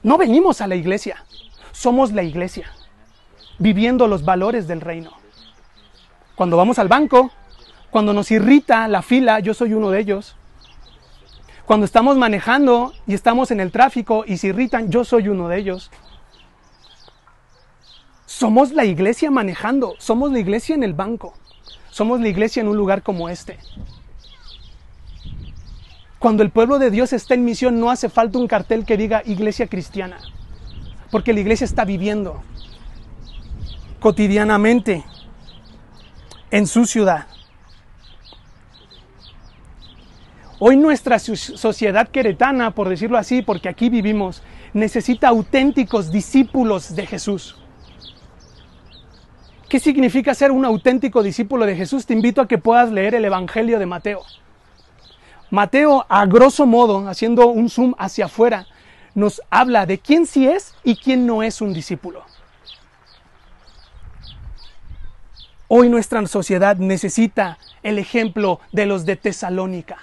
No 0.03 0.17
venimos 0.17 0.61
a 0.61 0.67
la 0.67 0.75
iglesia, 0.75 1.23
somos 1.71 2.11
la 2.11 2.23
iglesia, 2.23 2.71
viviendo 3.59 4.07
los 4.07 4.25
valores 4.25 4.67
del 4.67 4.81
reino. 4.81 5.11
Cuando 6.35 6.57
vamos 6.57 6.79
al 6.79 6.88
banco, 6.88 7.31
cuando 7.91 8.13
nos 8.13 8.31
irrita 8.31 8.88
la 8.88 9.01
fila, 9.01 9.39
yo 9.41 9.53
soy 9.53 9.74
uno 9.74 9.91
de 9.91 10.00
ellos. 10.00 10.38
Cuando 11.65 11.86
estamos 11.86 12.17
manejando 12.17 12.93
y 13.05 13.13
estamos 13.13 13.51
en 13.51 13.60
el 13.60 13.71
tráfico 13.71 14.24
y 14.25 14.38
se 14.38 14.48
irritan, 14.48 14.89
yo 14.89 15.03
soy 15.03 15.27
uno 15.27 15.50
de 15.50 15.60
ellos. 15.60 15.91
Somos 18.25 18.71
la 18.71 18.86
iglesia 18.86 19.29
manejando, 19.29 19.95
somos 20.00 20.31
la 20.31 20.39
iglesia 20.39 20.74
en 20.74 20.83
el 20.83 20.93
banco, 20.93 21.33
somos 21.89 22.21
la 22.21 22.29
iglesia 22.29 22.62
en 22.62 22.69
un 22.69 22.77
lugar 22.77 23.03
como 23.03 23.29
este. 23.29 23.60
Cuando 26.17 26.43
el 26.43 26.50
pueblo 26.50 26.79
de 26.79 26.91
Dios 26.91 27.13
está 27.13 27.33
en 27.33 27.43
misión 27.43 27.79
no 27.79 27.91
hace 27.91 28.07
falta 28.07 28.39
un 28.39 28.48
cartel 28.48 28.86
que 28.86 28.95
diga 28.95 29.21
iglesia 29.25 29.67
cristiana, 29.67 30.17
porque 31.10 31.33
la 31.33 31.41
iglesia 31.41 31.65
está 31.65 31.83
viviendo 31.83 32.41
cotidianamente 34.00 35.03
en 36.51 36.67
su 36.67 36.86
ciudad. 36.86 37.27
Hoy 40.63 40.77
nuestra 40.77 41.18
sociedad 41.18 42.10
queretana, 42.10 42.70
por 42.70 42.88
decirlo 42.88 43.18
así, 43.18 43.41
porque 43.41 43.68
aquí 43.68 43.89
vivimos, 43.89 44.44
necesita 44.74 45.27
auténticos 45.30 46.12
discípulos 46.12 46.96
de 46.96 47.08
Jesús. 47.08 47.56
¿Qué 49.68 49.80
significa 49.80 50.36
ser 50.36 50.51
un 50.51 50.63
auténtico 50.63 51.24
discípulo 51.24 51.65
de 51.65 51.75
Jesús? 51.75 52.06
Te 52.06 52.13
invito 52.13 52.41
a 52.41 52.48
que 52.48 52.60
puedas 52.60 52.91
leer 52.91 53.15
el 53.15 53.25
Evangelio 53.25 53.80
de 53.80 53.88
Mateo. 53.88 54.22
Mateo, 55.50 56.06
a 56.08 56.27
grosso 56.27 56.68
modo, 56.68 57.08
haciendo 57.08 57.48
un 57.48 57.68
zoom 57.68 57.96
hacia 57.98 58.25
afuera, 58.25 58.68
nos 59.15 59.41
habla 59.50 59.88
de 59.88 59.98
quién 59.98 60.27
sí 60.27 60.48
es 60.48 60.75
y 60.84 60.96
quién 60.96 61.25
no 61.25 61.41
es 61.41 61.60
un 61.62 61.74
discípulo. 61.74 62.24
Hoy 65.68 65.89
nuestra 65.89 66.24
sociedad 66.27 66.75
necesita 66.75 67.58
el 67.82 67.98
ejemplo 67.98 68.60
de 68.72 68.86
los 68.86 69.08
de 69.08 69.15
Tesalónica. 69.15 69.98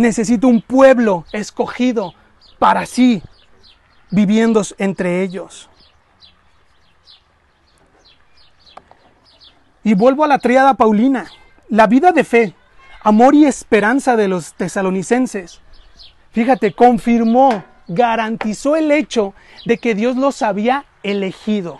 Necesita 0.00 0.46
un 0.46 0.62
pueblo 0.62 1.26
escogido 1.30 2.14
para 2.58 2.86
sí, 2.86 3.22
viviendo 4.10 4.62
entre 4.78 5.22
ellos. 5.22 5.68
Y 9.84 9.92
vuelvo 9.92 10.24
a 10.24 10.28
la 10.28 10.38
triada 10.38 10.72
paulina. 10.72 11.26
La 11.68 11.86
vida 11.86 12.12
de 12.12 12.24
fe 12.24 12.54
amor 13.02 13.34
y 13.34 13.44
esperanza 13.44 14.16
de 14.16 14.28
los 14.28 14.54
tesalonicenses. 14.54 15.60
Fíjate, 16.32 16.72
confirmó, 16.72 17.62
garantizó 17.86 18.76
el 18.76 18.90
hecho 18.92 19.34
de 19.66 19.76
que 19.76 19.94
Dios 19.94 20.16
los 20.16 20.40
había 20.40 20.86
elegido. 21.02 21.78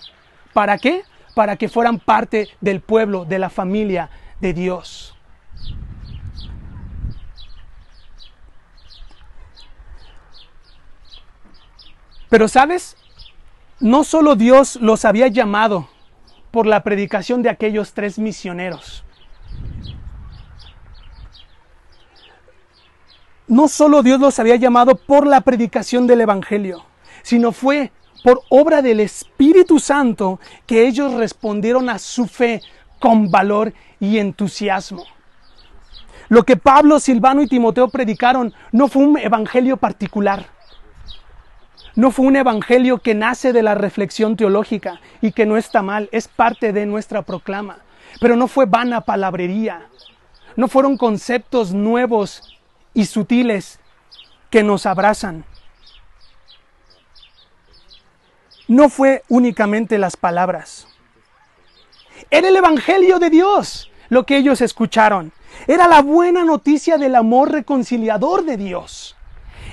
¿Para 0.52 0.76
qué? 0.76 1.04
Para 1.34 1.56
que 1.56 1.70
fueran 1.70 1.98
parte 1.98 2.48
del 2.60 2.82
pueblo, 2.82 3.24
de 3.24 3.38
la 3.38 3.48
familia 3.48 4.10
de 4.40 4.52
Dios. 4.52 5.16
Pero 12.30 12.48
sabes, 12.48 12.96
no 13.78 14.04
solo 14.04 14.34
Dios 14.34 14.76
los 14.76 15.04
había 15.04 15.28
llamado 15.28 15.88
por 16.50 16.66
la 16.66 16.82
predicación 16.82 17.42
de 17.42 17.50
aquellos 17.50 17.92
tres 17.92 18.18
misioneros. 18.18 19.04
no 23.50 23.66
solo 23.66 24.04
Dios 24.04 24.20
los 24.20 24.38
había 24.38 24.54
llamado 24.54 24.94
por 24.94 25.26
la 25.26 25.40
predicación 25.40 26.06
del 26.06 26.20
Evangelio, 26.20 26.84
sino 27.22 27.50
fue 27.50 27.90
por 28.22 28.42
obra 28.48 28.80
del 28.80 29.00
Espíritu 29.00 29.80
Santo 29.80 30.38
que 30.66 30.86
ellos 30.86 31.14
respondieron 31.14 31.90
a 31.90 31.98
su 31.98 32.26
fe 32.26 32.62
con 33.00 33.28
valor 33.28 33.74
y 33.98 34.18
entusiasmo. 34.18 35.04
Lo 36.28 36.44
que 36.44 36.56
Pablo, 36.56 37.00
Silvano 37.00 37.42
y 37.42 37.48
Timoteo 37.48 37.88
predicaron 37.88 38.54
no 38.70 38.86
fue 38.86 39.02
un 39.02 39.18
evangelio 39.18 39.76
particular. 39.76 40.46
No 41.96 42.10
fue 42.10 42.26
un 42.26 42.36
evangelio 42.36 42.98
que 42.98 43.14
nace 43.14 43.52
de 43.52 43.62
la 43.62 43.74
reflexión 43.74 44.36
teológica 44.36 45.00
y 45.20 45.32
que 45.32 45.46
no 45.46 45.56
está 45.56 45.82
mal, 45.82 46.08
es 46.12 46.28
parte 46.28 46.72
de 46.72 46.86
nuestra 46.86 47.22
proclama. 47.22 47.78
Pero 48.20 48.36
no 48.36 48.48
fue 48.48 48.66
vana 48.66 49.02
palabrería. 49.02 49.86
No 50.56 50.68
fueron 50.68 50.96
conceptos 50.96 51.72
nuevos 51.72 52.58
y 52.94 53.06
sutiles 53.06 53.78
que 54.50 54.62
nos 54.62 54.86
abrazan. 54.86 55.44
No 58.68 58.88
fue 58.88 59.22
únicamente 59.28 59.98
las 59.98 60.16
palabras. 60.16 60.86
Era 62.30 62.48
el 62.48 62.56
Evangelio 62.56 63.18
de 63.18 63.30
Dios 63.30 63.90
lo 64.10 64.26
que 64.26 64.36
ellos 64.36 64.60
escucharon. 64.60 65.32
Era 65.66 65.88
la 65.88 66.02
buena 66.02 66.44
noticia 66.44 66.98
del 66.98 67.14
amor 67.14 67.50
reconciliador 67.50 68.44
de 68.44 68.56
Dios. 68.56 69.16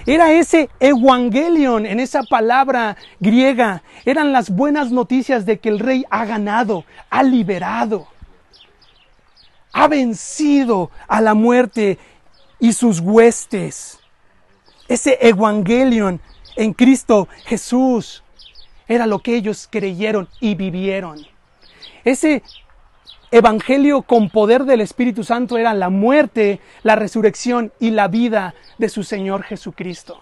Era 0.07 0.31
ese 0.31 0.69
evangelion 0.79 1.85
en 1.85 1.99
esa 1.99 2.23
palabra 2.23 2.95
griega. 3.19 3.83
Eran 4.05 4.31
las 4.31 4.49
buenas 4.49 4.89
noticias 4.89 5.45
de 5.45 5.59
que 5.59 5.67
el 5.67 5.79
rey 5.79 6.05
ha 6.09 6.23
ganado, 6.23 6.85
ha 7.09 7.23
liberado, 7.23 8.07
ha 9.73 9.89
vencido 9.89 10.91
a 11.09 11.19
la 11.19 11.33
muerte 11.33 11.99
y 12.57 12.71
sus 12.71 13.01
huestes. 13.01 13.99
Ese 14.87 15.17
evangelion 15.19 16.21
en 16.55 16.71
Cristo 16.71 17.27
Jesús 17.45 18.23
era 18.87 19.07
lo 19.07 19.19
que 19.19 19.35
ellos 19.35 19.67
creyeron 19.69 20.29
y 20.39 20.55
vivieron. 20.55 21.27
Ese 22.05 22.43
evangelio 23.31 24.01
con 24.01 24.29
poder 24.29 24.63
del 24.63 24.81
Espíritu 24.81 25.23
Santo 25.23 25.57
era 25.57 25.73
la 25.73 25.89
muerte, 25.89 26.59
la 26.83 26.95
resurrección 26.95 27.71
y 27.79 27.91
la 27.91 28.07
vida 28.07 28.55
de 28.77 28.89
su 28.89 29.03
Señor 29.03 29.43
Jesucristo. 29.43 30.21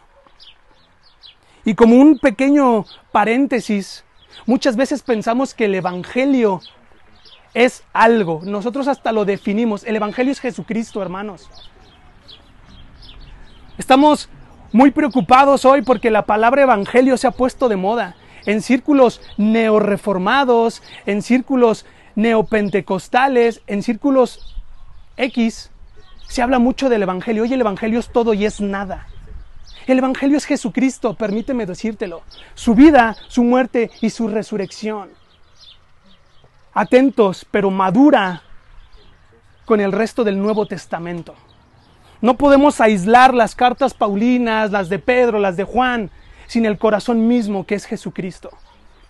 Y 1.63 1.75
como 1.75 1.95
un 1.95 2.19
pequeño 2.19 2.85
paréntesis, 3.11 4.03
muchas 4.45 4.75
veces 4.75 5.01
pensamos 5.01 5.53
que 5.53 5.65
el 5.65 5.75
evangelio 5.75 6.61
es 7.53 7.83
algo. 7.93 8.41
Nosotros 8.43 8.87
hasta 8.87 9.11
lo 9.11 9.25
definimos. 9.25 9.83
El 9.83 9.95
evangelio 9.95 10.31
es 10.31 10.39
Jesucristo, 10.39 11.01
hermanos. 11.01 11.49
Estamos 13.77 14.29
muy 14.71 14.91
preocupados 14.91 15.65
hoy 15.65 15.81
porque 15.81 16.11
la 16.11 16.25
palabra 16.25 16.61
evangelio 16.61 17.17
se 17.17 17.27
ha 17.27 17.31
puesto 17.31 17.67
de 17.67 17.77
moda 17.77 18.15
en 18.45 18.61
círculos 18.61 19.21
neoreformados, 19.37 20.83
en 21.05 21.21
círculos 21.21 21.85
neopentecostales, 22.15 23.61
en 23.67 23.83
círculos 23.83 24.55
X. 25.17 25.69
Se 26.27 26.41
habla 26.41 26.59
mucho 26.59 26.89
del 26.89 27.03
evangelio. 27.03 27.43
Hoy 27.43 27.53
el 27.53 27.61
evangelio 27.61 27.99
es 27.99 28.09
todo 28.09 28.33
y 28.33 28.45
es 28.45 28.61
nada. 28.61 29.07
El 29.87 29.99
evangelio 29.99 30.37
es 30.37 30.45
Jesucristo, 30.45 31.13
permíteme 31.13 31.65
decírtelo. 31.65 32.23
Su 32.55 32.73
vida, 32.73 33.15
su 33.27 33.43
muerte 33.43 33.91
y 34.01 34.09
su 34.09 34.27
resurrección. 34.27 35.09
Atentos, 36.73 37.45
pero 37.51 37.69
madura 37.69 38.41
con 39.65 39.79
el 39.79 39.91
resto 39.91 40.23
del 40.23 40.39
Nuevo 40.39 40.65
Testamento. 40.65 41.35
No 42.21 42.35
podemos 42.37 42.81
aislar 42.81 43.33
las 43.33 43.55
cartas 43.55 43.93
paulinas, 43.93 44.71
las 44.71 44.89
de 44.89 44.99
Pedro, 44.99 45.39
las 45.39 45.57
de 45.57 45.63
Juan, 45.63 46.09
sin 46.47 46.65
el 46.65 46.77
corazón 46.77 47.27
mismo 47.27 47.65
que 47.65 47.75
es 47.75 47.85
Jesucristo. 47.85 48.49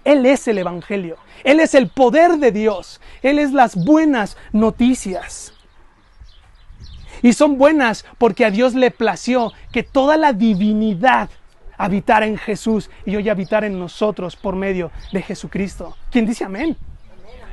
Él 0.05 0.25
es 0.25 0.47
el 0.47 0.59
Evangelio, 0.59 1.17
Él 1.43 1.59
es 1.59 1.75
el 1.75 1.89
poder 1.89 2.37
de 2.37 2.51
Dios, 2.51 3.01
Él 3.21 3.39
es 3.39 3.51
las 3.51 3.75
buenas 3.75 4.37
noticias. 4.53 5.53
Y 7.21 7.33
son 7.33 7.57
buenas 7.57 8.05
porque 8.17 8.45
a 8.45 8.51
Dios 8.51 8.75
le 8.75 8.91
plació 8.91 9.51
que 9.71 9.83
toda 9.83 10.15
la 10.15 10.31
divinidad 10.31 11.29
habitara 11.77 12.27
en 12.27 12.37
Jesús 12.37 12.89
y 13.05 13.15
hoy 13.15 13.29
habitara 13.29 13.67
en 13.67 13.79
nosotros 13.79 14.35
por 14.35 14.55
medio 14.55 14.91
de 15.11 15.21
Jesucristo. 15.21 15.97
¿Quién 16.11 16.25
dice 16.25 16.45
amén? 16.45 16.77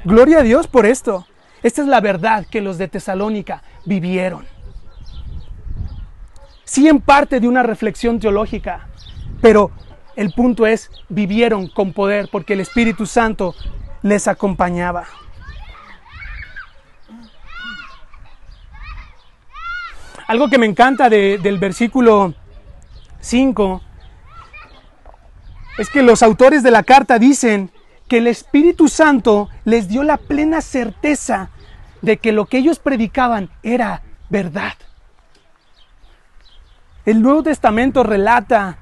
Gloria 0.04 0.40
a 0.40 0.42
Dios 0.42 0.66
por 0.66 0.84
esto. 0.84 1.26
Esta 1.62 1.82
es 1.82 1.88
la 1.88 2.00
verdad 2.00 2.46
que 2.50 2.60
los 2.60 2.76
de 2.76 2.88
Tesalónica 2.88 3.62
vivieron. 3.84 4.46
Sí 6.64 6.88
en 6.88 7.00
parte 7.00 7.40
de 7.40 7.48
una 7.48 7.62
reflexión 7.62 8.18
teológica, 8.18 8.88
pero 9.40 9.70
el 10.16 10.32
punto 10.32 10.66
es, 10.66 10.90
vivieron 11.08 11.68
con 11.68 11.92
poder 11.92 12.28
porque 12.30 12.52
el 12.54 12.60
Espíritu 12.60 13.06
Santo 13.06 13.54
les 14.02 14.28
acompañaba. 14.28 15.04
Algo 20.26 20.48
que 20.48 20.58
me 20.58 20.66
encanta 20.66 21.10
del 21.10 21.58
versículo 21.58 22.34
5 23.20 23.82
es 25.78 25.90
que 25.90 26.02
los 26.02 26.22
autores 26.22 26.62
de 26.62 26.70
la 26.70 26.82
carta 26.82 27.18
dicen 27.18 27.70
que 28.08 28.18
el 28.18 28.26
Espíritu 28.26 28.88
Santo 28.88 29.48
les 29.64 29.88
dio 29.88 30.02
la 30.02 30.16
plena 30.16 30.60
certeza 30.60 31.50
de 32.02 32.18
que 32.18 32.32
lo 32.32 32.46
que 32.46 32.58
ellos 32.58 32.78
predicaban 32.78 33.50
era 33.62 34.02
verdad. 34.28 34.74
El 37.04 37.22
Nuevo 37.22 37.42
Testamento 37.42 38.02
relata 38.02 38.78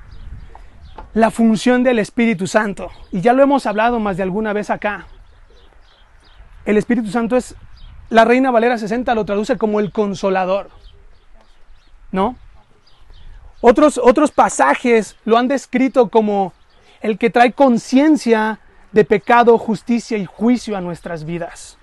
la 1.14 1.31
función 1.31 1.83
del 1.83 1.99
Espíritu 1.99 2.47
Santo. 2.47 2.90
Y 3.11 3.21
ya 3.21 3.33
lo 3.33 3.43
hemos 3.43 3.67
hablado 3.67 3.99
más 3.99 4.17
de 4.17 4.23
alguna 4.23 4.52
vez 4.52 4.71
acá. 4.71 5.07
El 6.64 6.76
Espíritu 6.76 7.11
Santo 7.11 7.37
es, 7.37 7.55
la 8.11 8.25
Reina 8.25 8.50
Valera 8.50 8.79
60 8.79 9.14
lo 9.14 9.25
traduce 9.25 9.57
como 9.57 9.81
el 9.81 9.93
consolador. 9.93 10.71
¿No? 12.12 12.37
Otros, 13.61 14.00
otros 14.02 14.31
pasajes 14.31 15.17
lo 15.25 15.37
han 15.37 15.49
descrito 15.49 16.09
como 16.09 16.52
el 17.02 17.19
que 17.19 17.31
trae 17.31 17.52
conciencia 17.52 18.61
de 18.93 19.05
pecado, 19.05 19.59
justicia 19.59 20.19
y 20.19 20.25
juicio 20.25 20.76
a 20.76 20.81
nuestras 20.81 21.25
vidas. 21.25 21.76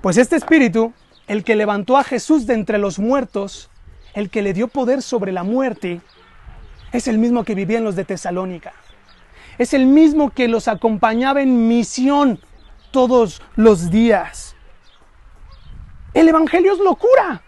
Pues 0.00 0.16
este 0.16 0.36
Espíritu, 0.36 0.92
el 1.26 1.44
que 1.44 1.56
levantó 1.56 1.96
a 1.96 2.04
Jesús 2.04 2.46
de 2.46 2.54
entre 2.54 2.78
los 2.78 2.98
muertos, 2.98 3.70
el 4.14 4.30
que 4.30 4.42
le 4.42 4.52
dio 4.52 4.68
poder 4.68 5.02
sobre 5.02 5.32
la 5.32 5.42
muerte, 5.42 6.00
es 6.92 7.08
el 7.08 7.18
mismo 7.18 7.44
que 7.44 7.54
vivía 7.54 7.78
en 7.78 7.84
los 7.84 7.96
de 7.96 8.04
Tesalónica. 8.04 8.72
Es 9.58 9.74
el 9.74 9.86
mismo 9.86 10.30
que 10.30 10.48
los 10.48 10.68
acompañaba 10.68 11.42
en 11.42 11.68
misión 11.68 12.40
todos 12.90 13.42
los 13.56 13.90
días. 13.90 14.54
El 16.14 16.28
Evangelio 16.28 16.72
es 16.72 16.78
locura. 16.78 17.42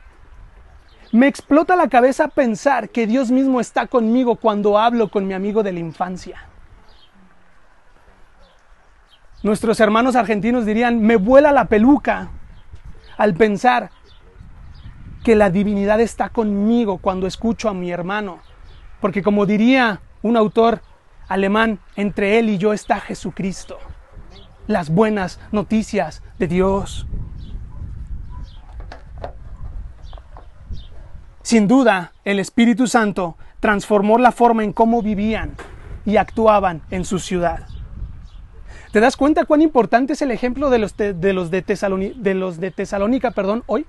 Me 1.13 1.27
explota 1.27 1.77
la 1.77 1.89
cabeza 1.89 2.29
pensar 2.29 2.91
que 2.91 3.07
Dios 3.07 3.31
mismo 3.31 3.61
está 3.61 3.87
conmigo 3.87 4.37
cuando 4.37 4.79
hablo 4.79 5.11
con 5.11 5.27
mi 5.27 5.35
amigo 5.35 5.63
de 5.63 5.73
la 5.73 5.81
infancia. 5.81 6.45
Nuestros 9.43 9.81
hermanos 9.81 10.17
argentinos 10.17 10.67
dirían, 10.67 11.01
me 11.01 11.17
vuela 11.17 11.51
la 11.51 11.65
peluca 11.65 12.31
al 13.17 13.35
pensar 13.35 13.91
que 15.25 15.35
la 15.35 15.51
divinidad 15.51 16.01
está 16.01 16.29
conmigo 16.29 16.99
cuando 16.99 17.27
escucho 17.27 17.69
a 17.69 17.75
mi 17.75 17.91
hermano 17.91 18.41
porque 19.01 19.23
como 19.23 19.47
diría 19.47 20.01
un 20.23 20.37
autor 20.37 20.83
alemán, 21.29 21.79
entre 21.97 22.39
él 22.39 22.51
y 22.51 22.59
yo 22.59 22.73
está 22.73 23.01
Jesucristo. 23.01 23.79
Las 24.67 24.91
buenas 24.91 25.41
noticias 25.53 26.23
de 26.39 26.49
Dios. 26.49 27.07
Sin 31.43 31.67
duda, 31.67 32.13
el 32.25 32.39
Espíritu 32.39 32.87
Santo 32.87 33.37
transformó 33.61 34.19
la 34.19 34.33
forma 34.33 34.65
en 34.65 34.73
cómo 34.73 35.03
vivían 35.03 35.55
y 36.05 36.17
actuaban 36.17 36.83
en 36.91 37.05
su 37.05 37.19
ciudad. 37.19 37.67
¿Te 38.93 39.01
das 39.01 39.17
cuenta 39.17 39.45
cuán 39.45 39.63
importante 39.63 40.15
es 40.15 40.23
el 40.23 40.33
ejemplo 40.33 40.69
de 40.69 40.79
los 40.79 40.97
de, 40.97 41.33
los 41.33 41.51
de, 41.51 41.63
de, 42.17 42.35
los 42.35 42.59
de 42.59 42.71
Tesalónica 42.73 43.31
perdón, 43.31 43.63
hoy? 43.67 43.87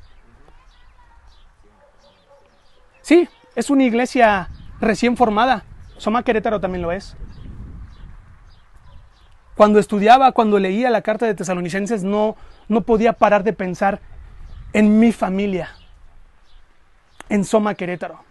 Sí, 3.01 3.27
es 3.55 3.69
una 3.71 3.83
iglesia 3.83 4.49
recién 4.81 5.15
formada. 5.15 5.63
Soma 5.97 6.23
Querétaro 6.23 6.59
también 6.59 6.81
lo 6.81 6.91
es. 6.91 7.15
Cuando 9.55 9.79
estudiaba, 9.79 10.31
cuando 10.31 10.59
leía 10.59 10.89
la 10.89 11.01
carta 11.01 11.27
de 11.27 11.35
Tesalonicenses, 11.35 12.03
no, 12.03 12.35
no 12.67 12.81
podía 12.81 13.13
parar 13.13 13.43
de 13.43 13.53
pensar 13.53 14.01
en 14.73 14.99
mi 14.99 15.11
familia, 15.11 15.69
en 17.29 17.45
Soma 17.45 17.75
Querétaro. 17.75 18.23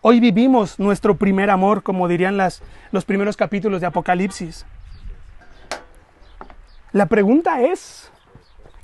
Hoy 0.00 0.20
vivimos 0.20 0.78
nuestro 0.78 1.16
primer 1.16 1.50
amor, 1.50 1.82
como 1.82 2.08
dirían 2.08 2.36
las, 2.36 2.62
los 2.90 3.04
primeros 3.04 3.36
capítulos 3.36 3.80
de 3.80 3.86
Apocalipsis. 3.86 4.66
La 6.92 7.06
pregunta 7.06 7.60
es, 7.60 8.10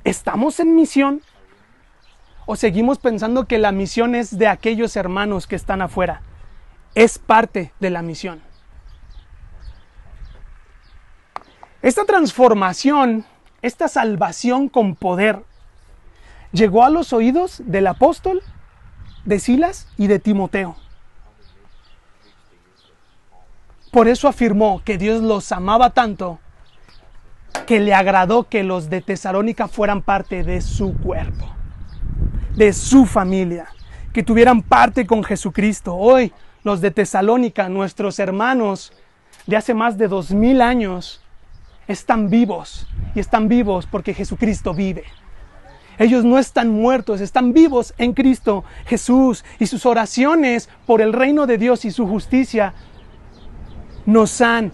¿estamos 0.03 0.59
en 0.59 0.75
misión? 0.75 1.21
¿O 2.45 2.55
seguimos 2.55 2.99
pensando 2.99 3.45
que 3.45 3.57
la 3.57 3.71
misión 3.71 4.15
es 4.15 4.37
de 4.37 4.47
aquellos 4.47 4.95
hermanos 4.95 5.47
que 5.47 5.55
están 5.55 5.81
afuera? 5.81 6.21
Es 6.95 7.17
parte 7.19 7.73
de 7.79 7.89
la 7.89 8.01
misión. 8.01 8.41
Esta 11.81 12.05
transformación, 12.05 13.25
esta 13.61 13.87
salvación 13.87 14.69
con 14.69 14.95
poder, 14.95 15.43
llegó 16.51 16.85
a 16.85 16.89
los 16.89 17.11
oídos 17.11 17.61
del 17.65 17.87
apóstol, 17.87 18.41
de 19.25 19.39
Silas 19.39 19.87
y 19.97 20.07
de 20.07 20.19
Timoteo. 20.19 20.75
Por 23.91 24.07
eso 24.07 24.27
afirmó 24.27 24.81
que 24.83 24.97
Dios 24.97 25.21
los 25.21 25.51
amaba 25.51 25.91
tanto 25.91 26.39
que 27.67 27.79
le 27.79 27.93
agradó 27.93 28.49
que 28.49 28.63
los 28.63 28.89
de 28.89 29.01
Tesalónica 29.01 29.67
fueran 29.67 30.01
parte 30.01 30.43
de 30.43 30.61
su 30.61 30.97
cuerpo, 30.97 31.47
de 32.55 32.73
su 32.73 33.05
familia, 33.05 33.67
que 34.11 34.23
tuvieran 34.23 34.61
parte 34.61 35.05
con 35.05 35.23
Jesucristo. 35.23 35.95
Hoy 35.95 36.33
los 36.63 36.81
de 36.81 36.91
Tesalónica, 36.91 37.69
nuestros 37.69 38.19
hermanos 38.19 38.93
de 39.47 39.57
hace 39.57 39.73
más 39.73 39.97
de 39.97 40.07
dos 40.07 40.31
mil 40.31 40.61
años, 40.61 41.21
están 41.87 42.29
vivos 42.29 42.87
y 43.13 43.19
están 43.19 43.49
vivos 43.49 43.85
porque 43.85 44.13
Jesucristo 44.13 44.73
vive. 44.73 45.03
Ellos 45.99 46.23
no 46.25 46.39
están 46.39 46.69
muertos, 46.69 47.21
están 47.21 47.53
vivos 47.53 47.93
en 47.97 48.13
Cristo 48.13 48.63
Jesús 48.85 49.43
y 49.59 49.67
sus 49.67 49.85
oraciones 49.85 50.69
por 50.85 51.01
el 51.01 51.13
reino 51.13 51.45
de 51.45 51.57
Dios 51.57 51.85
y 51.85 51.91
su 51.91 52.07
justicia 52.07 52.73
nos 54.05 54.41
han 54.41 54.71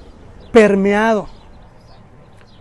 permeado. 0.54 1.28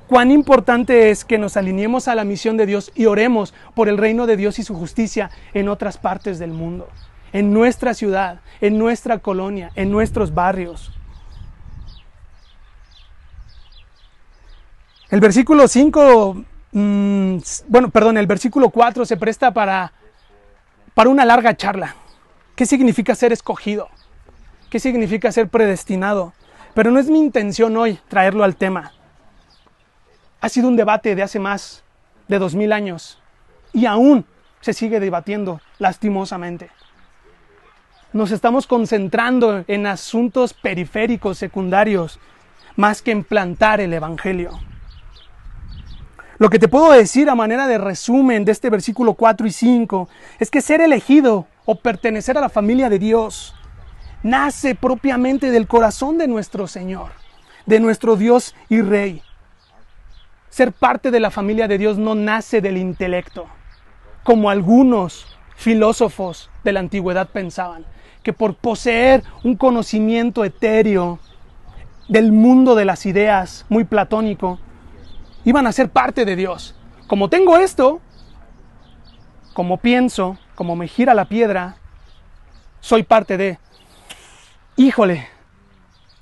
Cuán 0.09 0.31
importante 0.31 1.11
es 1.11 1.27
que 1.27 1.37
nos 1.37 1.59
alineemos 1.59 2.09
a 2.09 2.15
la 2.15 2.25
misión 2.25 2.57
de 2.57 2.65
Dios 2.65 2.91
y 2.95 3.05
oremos 3.05 3.53
por 3.75 3.91
el 3.91 3.99
reino 3.99 4.27
de 4.27 4.39
Dios 4.39 4.59
y 4.59 4.65
su 4.65 4.75
justicia 4.75 5.31
en 5.53 5.69
otras 5.69 5.99
partes 5.99 6.39
del 6.39 6.53
mundo 6.53 6.89
en 7.33 7.53
nuestra 7.53 7.95
ciudad, 7.95 8.41
en 8.61 8.79
nuestra 8.79 9.19
colonia, 9.19 9.71
en 9.75 9.91
nuestros 9.91 10.35
barrios. 10.35 10.93
El 15.11 15.21
versículo 15.21 15.69
5, 15.69 16.45
mm, 16.73 17.37
bueno, 17.69 17.91
perdón, 17.91 18.19
el 18.19 18.27
versículo 18.27 18.71
4 18.71 19.05
se 19.05 19.17
presta 19.17 19.53
para, 19.53 19.93
para 20.95 21.11
una 21.11 21.25
larga 21.25 21.57
charla. 21.57 21.95
¿Qué 22.55 22.67
significa 22.67 23.15
ser 23.15 23.33
escogido? 23.33 23.89
¿Qué 24.69 24.79
significa 24.79 25.33
ser 25.33 25.49
predestinado? 25.49 26.35
Pero 26.75 26.91
no 26.91 26.99
es 26.99 27.09
mi 27.09 27.19
intención 27.19 27.77
hoy 27.77 27.99
traerlo 28.09 28.45
al 28.45 28.57
tema. 28.57 28.93
Ha 30.41 30.49
sido 30.49 30.69
un 30.69 30.77
debate 30.77 31.15
de 31.15 31.23
hace 31.23 31.39
más 31.39 31.83
de 32.29 32.39
dos 32.39 32.55
mil 32.55 32.73
años 32.73 33.21
y 33.73 33.87
aún 33.87 34.27
se 34.61 34.75
sigue 34.75 35.01
debatiendo 35.01 35.61
lastimosamente 35.79 36.71
nos 38.13 38.31
estamos 38.31 38.67
concentrando 38.67 39.65
en 39.69 39.87
asuntos 39.87 40.55
periféricos, 40.55 41.39
secundarios, 41.39 42.19
más 42.77 43.03
que 43.03 43.11
en 43.11 43.25
plantar 43.25 43.81
el 43.81 43.93
Evangelio. 43.93 44.51
Lo 46.39 46.49
que 46.49 46.61
te 46.61 46.69
puedo 46.69 46.93
decir 46.93 47.29
a 47.29 47.35
manera 47.35 47.67
de 47.67 47.79
resumen 47.79 48.45
de 48.45 48.53
este 48.53 48.71
versículo 48.71 49.15
4 49.15 49.47
y 49.47 49.51
5 49.51 50.09
es 50.39 50.51
que 50.51 50.61
ser 50.61 50.81
elegido 50.81 51.49
o 51.65 51.75
pertenecer 51.75 52.39
a 52.39 52.41
la 52.41 52.49
familia 52.49 52.89
de 52.89 53.01
Dios 53.01 53.55
nace 54.23 54.75
propiamente 54.75 55.51
del 55.51 55.67
corazón 55.67 56.17
de 56.17 56.29
nuestro 56.29 56.69
Señor, 56.69 57.11
de 57.67 57.81
nuestro 57.81 58.17
Dios 58.17 58.55
y 58.69 58.81
Rey. 58.81 59.23
ser 60.49 60.73
parte 60.73 61.11
de 61.11 61.21
la 61.21 61.31
familia 61.31 61.69
de 61.69 61.77
Dios 61.77 61.99
no 61.99 62.15
nace 62.15 62.61
del 62.61 62.79
intelecto, 62.79 63.47
como 64.23 64.49
algunos 64.49 65.27
filósofos 65.57 66.51
de 66.65 66.73
la 66.73 66.81
antigüedad 66.81 67.29
pensaban, 67.29 67.85
que 68.23 68.33
por 68.33 68.55
poseer 68.55 69.23
un 69.45 69.57
conocimiento 69.57 70.45
etéreo 70.45 71.19
del 72.09 72.33
mundo 72.33 72.75
de 72.75 72.85
las 72.85 73.07
ideas, 73.07 73.67
muy 73.69 73.85
platónico, 73.85 74.59
iban 75.45 75.67
a 75.67 75.73
ser 75.73 75.91
parte 75.91 76.25
de 76.25 76.37
Dios. 76.37 76.75
Como 77.07 77.29
tengo 77.29 77.57
esto, 77.57 78.01
como 79.53 79.79
pienso, 79.79 80.39
como 80.55 80.77
me 80.77 80.89
gira 80.89 81.15
la 81.15 81.27
piedra, 81.27 81.77
soy 82.81 83.03
parte 83.03 83.37
de... 83.37 83.59
Híjole, 84.77 85.29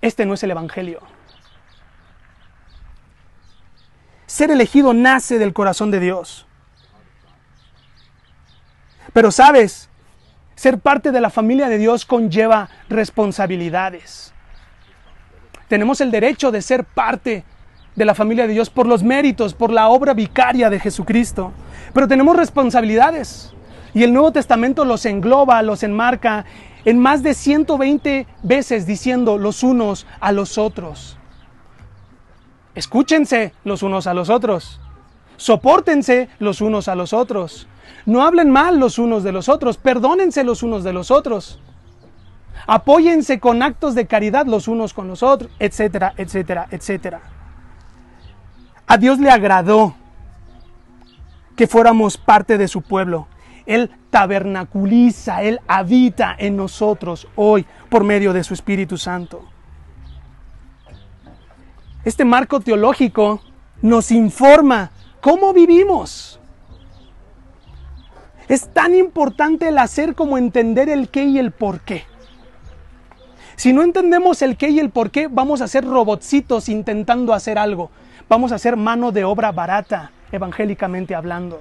este 0.01 0.27
no 0.27 0.35
es 0.35 0.43
el 0.43 0.51
Evangelio. 0.51 1.01
Ser 4.27 4.51
elegido 4.51 4.93
nace 4.95 5.39
del 5.39 5.53
corazón 5.53 5.91
de 5.91 6.01
Dios. 6.01 6.47
Pero 9.13 9.31
sabes, 9.31 9.89
ser 10.57 10.79
parte 10.79 11.13
de 11.13 11.21
la 11.21 11.31
familia 11.31 11.69
de 11.69 11.79
Dios 11.79 12.05
conlleva 12.05 12.69
responsabilidades. 12.89 14.33
Tenemos 15.69 16.01
el 16.01 16.11
derecho 16.11 16.51
de 16.51 16.63
ser 16.63 16.85
parte 16.85 17.45
de 17.95 18.05
la 18.05 18.15
familia 18.15 18.47
de 18.47 18.55
Dios 18.55 18.71
por 18.71 18.87
los 18.87 19.03
méritos, 19.03 19.55
por 19.55 19.71
la 19.71 19.89
obra 19.89 20.15
vicaria 20.15 20.71
de 20.71 20.81
Jesucristo. 20.81 21.53
Pero 21.93 22.09
tenemos 22.09 22.37
responsabilidades. 22.37 23.53
Y 23.95 24.03
el 24.03 24.13
Nuevo 24.13 24.33
Testamento 24.33 24.85
los 24.85 25.07
engloba, 25.07 25.63
los 25.63 25.83
enmarca 25.83 26.45
en 26.85 26.99
más 26.99 27.23
de 27.23 27.35
120 27.35 28.27
veces 28.43 28.87
diciendo 28.87 29.39
los 29.39 29.63
unos 29.63 30.07
a 30.21 30.33
los 30.33 30.59
otros. 30.59 31.19
Escúchense 32.75 33.53
los 33.65 33.83
unos 33.83 34.07
a 34.07 34.15
los 34.15 34.31
otros. 34.31 34.81
Sopórtense 35.37 36.29
los 36.39 36.61
unos 36.61 36.89
a 36.89 36.95
los 36.95 37.13
otros. 37.13 37.67
No 38.07 38.25
hablen 38.25 38.51
mal 38.51 38.79
los 38.79 38.99
unos 38.99 39.23
de 39.25 39.33
los 39.33 39.49
otros. 39.49 39.77
Perdónense 39.77 40.45
los 40.45 40.63
unos 40.63 40.85
de 40.85 40.93
los 40.93 41.11
otros. 41.11 41.61
Apóyense 42.67 43.39
con 43.39 43.63
actos 43.63 43.95
de 43.95 44.07
caridad 44.07 44.47
los 44.47 44.67
unos 44.69 44.95
con 44.95 45.07
los 45.09 45.23
otros, 45.23 45.51
etcétera, 45.59 46.15
etcétera, 46.17 46.67
etcétera. 46.71 47.21
A 48.87 48.97
Dios 48.97 49.19
le 49.19 49.31
agradó 49.31 49.95
que 51.57 51.67
fuéramos 51.67 52.17
parte 52.17 52.59
de 52.59 52.69
su 52.69 52.83
pueblo. 52.83 53.27
Él 53.67 53.91
tabernaculiza, 54.11 55.43
Él 55.43 55.61
habita 55.67 56.35
en 56.39 56.57
nosotros 56.57 57.27
hoy 57.35 57.67
por 57.89 58.05
medio 58.05 58.33
de 58.33 58.45
su 58.45 58.55
Espíritu 58.55 58.97
Santo. 58.97 59.45
Este 62.05 62.25
marco 62.25 62.61
teológico 62.61 63.41
nos 63.83 64.13
informa 64.13 64.91
cómo 65.21 65.53
vivimos. 65.53 66.36
Es 68.49 68.69
tan 68.73 68.95
importante 68.95 69.69
el 69.69 69.79
hacer 69.79 70.15
como 70.15 70.39
entender 70.39 70.89
el 70.89 71.09
qué 71.09 71.25
y 71.25 71.39
el 71.39 71.51
por 71.51 71.81
qué. 71.81 72.05
Si 73.57 73.73
no 73.73 73.83
entendemos 73.83 74.43
el 74.43 74.57
qué 74.57 74.69
y 74.69 74.79
el 74.79 74.91
por 74.91 75.11
qué, 75.11 75.29
vamos 75.29 75.61
a 75.61 75.69
ser 75.69 75.85
robotcitos 75.85 76.69
intentando 76.69 77.33
hacer 77.33 77.59
algo. 77.59 77.91
Vamos 78.29 78.53
a 78.53 78.59
ser 78.59 78.77
mano 78.77 79.13
de 79.13 79.25
obra 79.25 79.51
barata, 79.51 80.13
evangélicamente 80.31 81.15
hablando. 81.15 81.61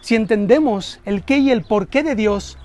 Si 0.00 0.16
entendemos 0.16 1.00
el 1.04 1.22
qué 1.22 1.38
y 1.38 1.50
el 1.50 1.62
por 1.62 1.88
qué 1.88 2.02
de 2.02 2.16
Dios, 2.16 2.58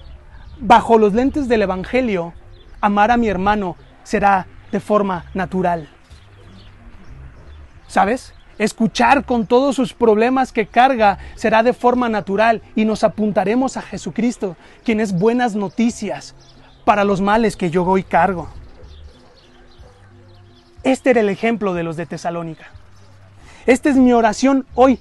bajo 0.59 0.97
los 0.97 1.13
lentes 1.13 1.47
del 1.47 1.61
Evangelio, 1.61 2.33
amar 2.81 3.11
a 3.11 3.17
mi 3.17 3.27
hermano 3.27 3.75
será 4.03 4.47
de 4.71 4.79
forma 4.79 5.25
natural. 5.33 5.89
¿Sabes? 7.87 8.33
Escuchar 8.57 9.25
con 9.25 9.45
todos 9.45 9.75
sus 9.75 9.93
problemas 9.93 10.51
que 10.51 10.65
carga 10.65 11.17
será 11.35 11.61
de 11.61 11.73
forma 11.73 12.07
natural 12.07 12.61
y 12.75 12.85
nos 12.85 13.03
apuntaremos 13.03 13.75
a 13.75 13.81
Jesucristo, 13.81 14.55
quien 14.83 14.99
es 15.01 15.11
buenas 15.11 15.55
noticias 15.55 16.35
para 16.85 17.03
los 17.03 17.19
males 17.19 17.57
que 17.57 17.69
yo 17.69 17.83
hoy 17.83 18.03
cargo. 18.03 18.47
Este 20.83 21.09
era 21.09 21.21
el 21.21 21.29
ejemplo 21.29 21.73
de 21.73 21.83
los 21.83 21.97
de 21.97 22.05
Tesalónica. 22.05 22.67
Esta 23.65 23.89
es 23.89 23.97
mi 23.97 24.13
oración 24.13 24.65
hoy, 24.75 24.99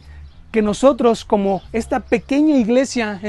que 0.50 0.62
nosotros 0.62 1.24
como 1.24 1.62
esta 1.72 2.00
pequeña 2.00 2.56
iglesia 2.56 3.20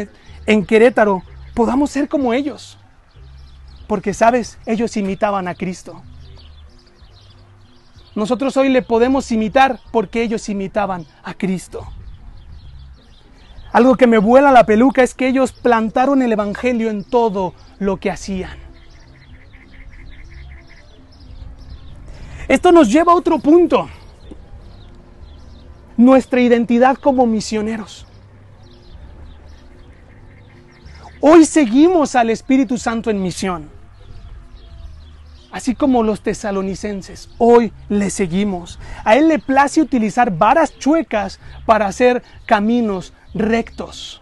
en 0.45 0.65
Querétaro 0.65 1.23
podamos 1.53 1.91
ser 1.91 2.07
como 2.07 2.33
ellos. 2.33 2.77
Porque, 3.87 4.13
sabes, 4.13 4.57
ellos 4.65 4.95
imitaban 4.97 5.47
a 5.47 5.55
Cristo. 5.55 6.01
Nosotros 8.15 8.55
hoy 8.55 8.69
le 8.69 8.81
podemos 8.81 9.29
imitar 9.31 9.79
porque 9.91 10.23
ellos 10.23 10.47
imitaban 10.47 11.05
a 11.21 11.33
Cristo. 11.33 11.85
Algo 13.73 13.95
que 13.95 14.07
me 14.07 14.17
vuela 14.17 14.53
la 14.53 14.65
peluca 14.65 15.03
es 15.03 15.13
que 15.13 15.27
ellos 15.27 15.51
plantaron 15.51 16.21
el 16.21 16.31
Evangelio 16.31 16.89
en 16.89 17.03
todo 17.03 17.53
lo 17.77 17.97
que 17.97 18.09
hacían. 18.09 18.57
Esto 22.47 22.71
nos 22.71 22.89
lleva 22.89 23.11
a 23.11 23.15
otro 23.15 23.37
punto. 23.39 23.89
Nuestra 25.97 26.39
identidad 26.39 26.95
como 26.95 27.25
misioneros. 27.25 28.05
Hoy 31.19 31.45
seguimos 31.45 32.15
al 32.15 32.29
Espíritu 32.29 32.77
Santo 32.77 33.09
en 33.09 33.21
misión 33.21 33.74
así 35.55 35.73
como 35.73 36.03
los 36.03 36.19
tesalonicenses. 36.19 37.29
Hoy 37.37 37.71
le 37.87 38.09
seguimos. 38.09 38.77
A 39.05 39.15
Él 39.15 39.29
le 39.29 39.39
place 39.39 39.79
utilizar 39.79 40.29
varas 40.29 40.77
chuecas 40.77 41.39
para 41.65 41.87
hacer 41.87 42.23
caminos 42.45 43.13
rectos. 43.33 44.21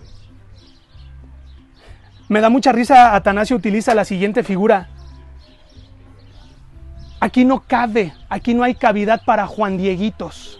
Me 2.30 2.40
da 2.40 2.52
mucha 2.52 2.72
risa, 2.72 3.16
Atanasio 3.16 3.56
utiliza 3.56 3.96
la 3.96 4.06
siguiente 4.06 4.44
figura. 4.44 4.90
Aquí 7.20 7.46
no 7.46 7.62
cabe, 7.62 8.14
aquí 8.30 8.54
no 8.54 8.62
hay 8.62 8.76
cavidad 8.76 9.24
para 9.26 9.48
Juan 9.48 9.78
Dieguitos. 9.78 10.60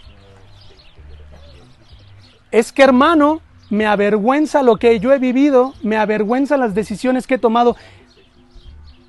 Es 2.50 2.72
que 2.72 2.82
hermano, 2.82 3.42
me 3.70 3.86
avergüenza 3.86 4.64
lo 4.64 4.78
que 4.78 5.00
yo 5.00 5.14
he 5.14 5.20
vivido, 5.20 5.76
me 5.84 5.98
avergüenza 5.98 6.58
las 6.58 6.74
decisiones 6.74 7.28
que 7.28 7.36
he 7.36 7.40
tomado 7.40 7.76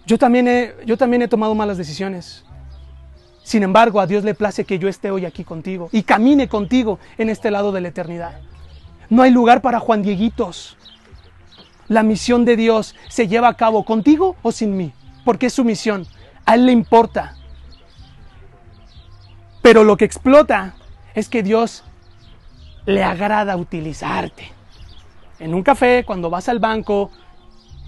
yo 0.07 0.19
también, 0.19 0.49
he, 0.49 0.75
yo 0.85 0.97
también 0.97 1.23
he 1.23 1.29
tomado 1.29 1.55
malas 1.55 1.79
decisiones. 1.79 2.45
Sin 3.43 3.63
embargo, 3.63 4.01
a 4.01 4.07
Dios 4.07 4.25
le 4.25 4.35
place 4.35 4.65
que 4.65 4.79
yo 4.79 4.89
esté 4.89 5.11
hoy 5.11 5.27
aquí 5.27 5.45
contigo 5.45 5.89
y 5.93 6.03
camine 6.03 6.49
contigo 6.49 6.99
en 7.19 7.29
este 7.29 7.51
lado 7.51 7.73
de 7.73 7.81
la 7.81 7.89
eternidad. 7.89 8.41
No 9.11 9.23
hay 9.23 9.31
lugar 9.31 9.61
para 9.61 9.81
Juan 9.81 10.03
Dieguitos. 10.03 10.77
La 11.89 12.03
misión 12.03 12.45
de 12.47 12.57
Dios 12.57 12.95
se 13.09 13.29
lleva 13.29 13.49
a 13.49 13.55
cabo 13.55 13.85
contigo 13.85 14.37
o 14.43 14.51
sin 14.53 14.77
mí, 14.77 14.93
porque 15.25 15.47
es 15.47 15.53
su 15.53 15.65
misión. 15.65 16.07
A 16.47 16.55
Él 16.55 16.67
le 16.67 16.73
importa. 16.73 17.37
Pero 19.61 19.85
lo 19.85 19.97
que 19.97 20.07
explota 20.07 20.75
es 21.15 21.29
que 21.29 21.43
Dios 21.43 21.85
le 22.87 23.05
agrada 23.05 23.57
utilizarte. 23.57 24.53
En 25.39 25.55
un 25.55 25.63
café, 25.63 26.05
cuando 26.07 26.31
vas 26.31 26.49
al 26.49 26.59
banco, 26.59 27.11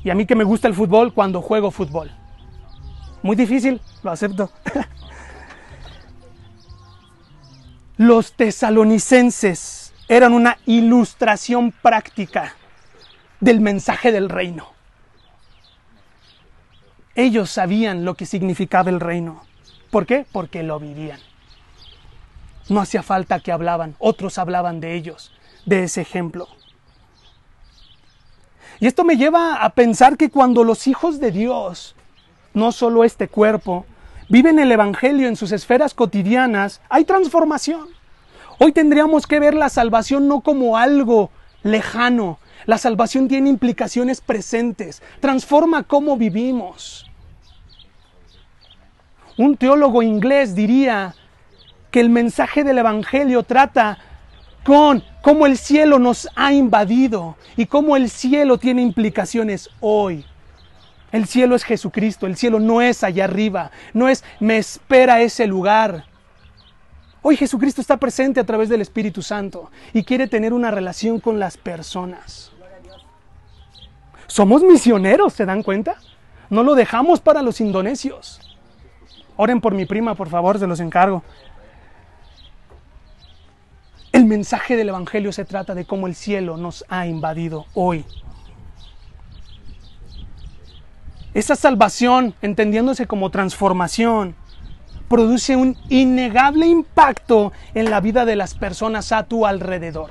y 0.06 0.10
a 0.10 0.14
mí 0.14 0.24
que 0.24 0.36
me 0.36 0.44
gusta 0.44 0.68
el 0.68 0.74
fútbol 0.74 1.12
cuando 1.12 1.42
juego 1.42 1.72
fútbol. 1.72 2.12
Muy 3.24 3.34
difícil, 3.34 3.80
lo 4.04 4.12
acepto. 4.12 4.52
Los 7.96 8.34
tesalonicenses 8.34 9.92
eran 10.06 10.32
una 10.32 10.58
ilustración 10.64 11.72
práctica 11.72 12.54
del 13.40 13.60
mensaje 13.60 14.12
del 14.12 14.28
reino. 14.28 14.68
Ellos 17.16 17.50
sabían 17.50 18.04
lo 18.04 18.14
que 18.14 18.26
significaba 18.26 18.90
el 18.90 19.00
reino. 19.00 19.42
¿Por 19.90 20.06
qué? 20.06 20.24
Porque 20.30 20.62
lo 20.62 20.78
vivían. 20.78 21.18
No 22.68 22.80
hacía 22.80 23.02
falta 23.02 23.40
que 23.40 23.50
hablaban, 23.50 23.96
otros 23.98 24.38
hablaban 24.38 24.78
de 24.78 24.94
ellos, 24.94 25.32
de 25.64 25.82
ese 25.82 26.02
ejemplo. 26.02 26.46
Y 28.78 28.86
esto 28.86 29.04
me 29.04 29.16
lleva 29.16 29.56
a 29.56 29.70
pensar 29.70 30.16
que 30.16 30.30
cuando 30.30 30.64
los 30.64 30.86
hijos 30.86 31.18
de 31.18 31.30
Dios, 31.30 31.94
no 32.52 32.72
solo 32.72 33.04
este 33.04 33.28
cuerpo, 33.28 33.86
viven 34.28 34.58
el 34.58 34.70
Evangelio 34.72 35.28
en 35.28 35.36
sus 35.36 35.52
esferas 35.52 35.94
cotidianas, 35.94 36.80
hay 36.88 37.04
transformación. 37.04 37.88
Hoy 38.58 38.72
tendríamos 38.72 39.26
que 39.26 39.40
ver 39.40 39.54
la 39.54 39.68
salvación 39.68 40.28
no 40.28 40.40
como 40.40 40.76
algo 40.76 41.30
lejano. 41.62 42.38
La 42.64 42.78
salvación 42.78 43.28
tiene 43.28 43.48
implicaciones 43.48 44.20
presentes, 44.20 45.02
transforma 45.20 45.84
cómo 45.84 46.16
vivimos. 46.16 47.10
Un 49.38 49.56
teólogo 49.56 50.02
inglés 50.02 50.54
diría 50.54 51.14
que 51.90 52.00
el 52.00 52.08
mensaje 52.08 52.64
del 52.64 52.78
Evangelio 52.78 53.42
trata 53.42 53.98
con 54.66 55.04
cómo 55.22 55.46
el 55.46 55.56
cielo 55.56 56.00
nos 56.00 56.28
ha 56.34 56.52
invadido 56.52 57.36
y 57.56 57.66
cómo 57.66 57.96
el 57.96 58.10
cielo 58.10 58.58
tiene 58.58 58.82
implicaciones 58.82 59.70
hoy. 59.78 60.24
El 61.12 61.26
cielo 61.26 61.54
es 61.54 61.62
Jesucristo, 61.62 62.26
el 62.26 62.36
cielo 62.36 62.58
no 62.58 62.82
es 62.82 63.04
allá 63.04 63.24
arriba, 63.24 63.70
no 63.94 64.08
es 64.08 64.24
me 64.40 64.58
espera 64.58 65.20
ese 65.20 65.46
lugar. 65.46 66.06
Hoy 67.22 67.36
Jesucristo 67.36 67.80
está 67.80 67.96
presente 67.96 68.40
a 68.40 68.44
través 68.44 68.68
del 68.68 68.80
Espíritu 68.80 69.22
Santo 69.22 69.70
y 69.92 70.02
quiere 70.02 70.26
tener 70.26 70.52
una 70.52 70.72
relación 70.72 71.20
con 71.20 71.38
las 71.38 71.56
personas. 71.56 72.50
Somos 74.26 74.64
misioneros, 74.64 75.32
¿se 75.32 75.46
dan 75.46 75.62
cuenta? 75.62 75.94
No 76.50 76.64
lo 76.64 76.74
dejamos 76.74 77.20
para 77.20 77.40
los 77.40 77.60
indonesios. 77.60 78.40
Oren 79.36 79.60
por 79.60 79.74
mi 79.74 79.86
prima, 79.86 80.16
por 80.16 80.28
favor, 80.28 80.58
se 80.58 80.66
los 80.66 80.80
encargo. 80.80 81.22
El 84.16 84.24
mensaje 84.24 84.76
del 84.76 84.88
Evangelio 84.88 85.30
se 85.30 85.44
trata 85.44 85.74
de 85.74 85.84
cómo 85.84 86.06
el 86.06 86.14
cielo 86.14 86.56
nos 86.56 86.86
ha 86.88 87.06
invadido 87.06 87.66
hoy. 87.74 88.06
Esa 91.34 91.54
salvación, 91.54 92.34
entendiéndose 92.40 93.06
como 93.06 93.30
transformación, 93.30 94.34
produce 95.10 95.54
un 95.54 95.76
innegable 95.90 96.66
impacto 96.66 97.52
en 97.74 97.90
la 97.90 98.00
vida 98.00 98.24
de 98.24 98.36
las 98.36 98.54
personas 98.54 99.12
a 99.12 99.24
tu 99.24 99.44
alrededor. 99.44 100.08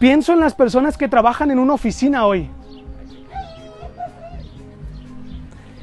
Pienso 0.00 0.32
en 0.32 0.40
las 0.40 0.54
personas 0.54 0.98
que 0.98 1.06
trabajan 1.06 1.52
en 1.52 1.60
una 1.60 1.74
oficina 1.74 2.26
hoy. 2.26 2.50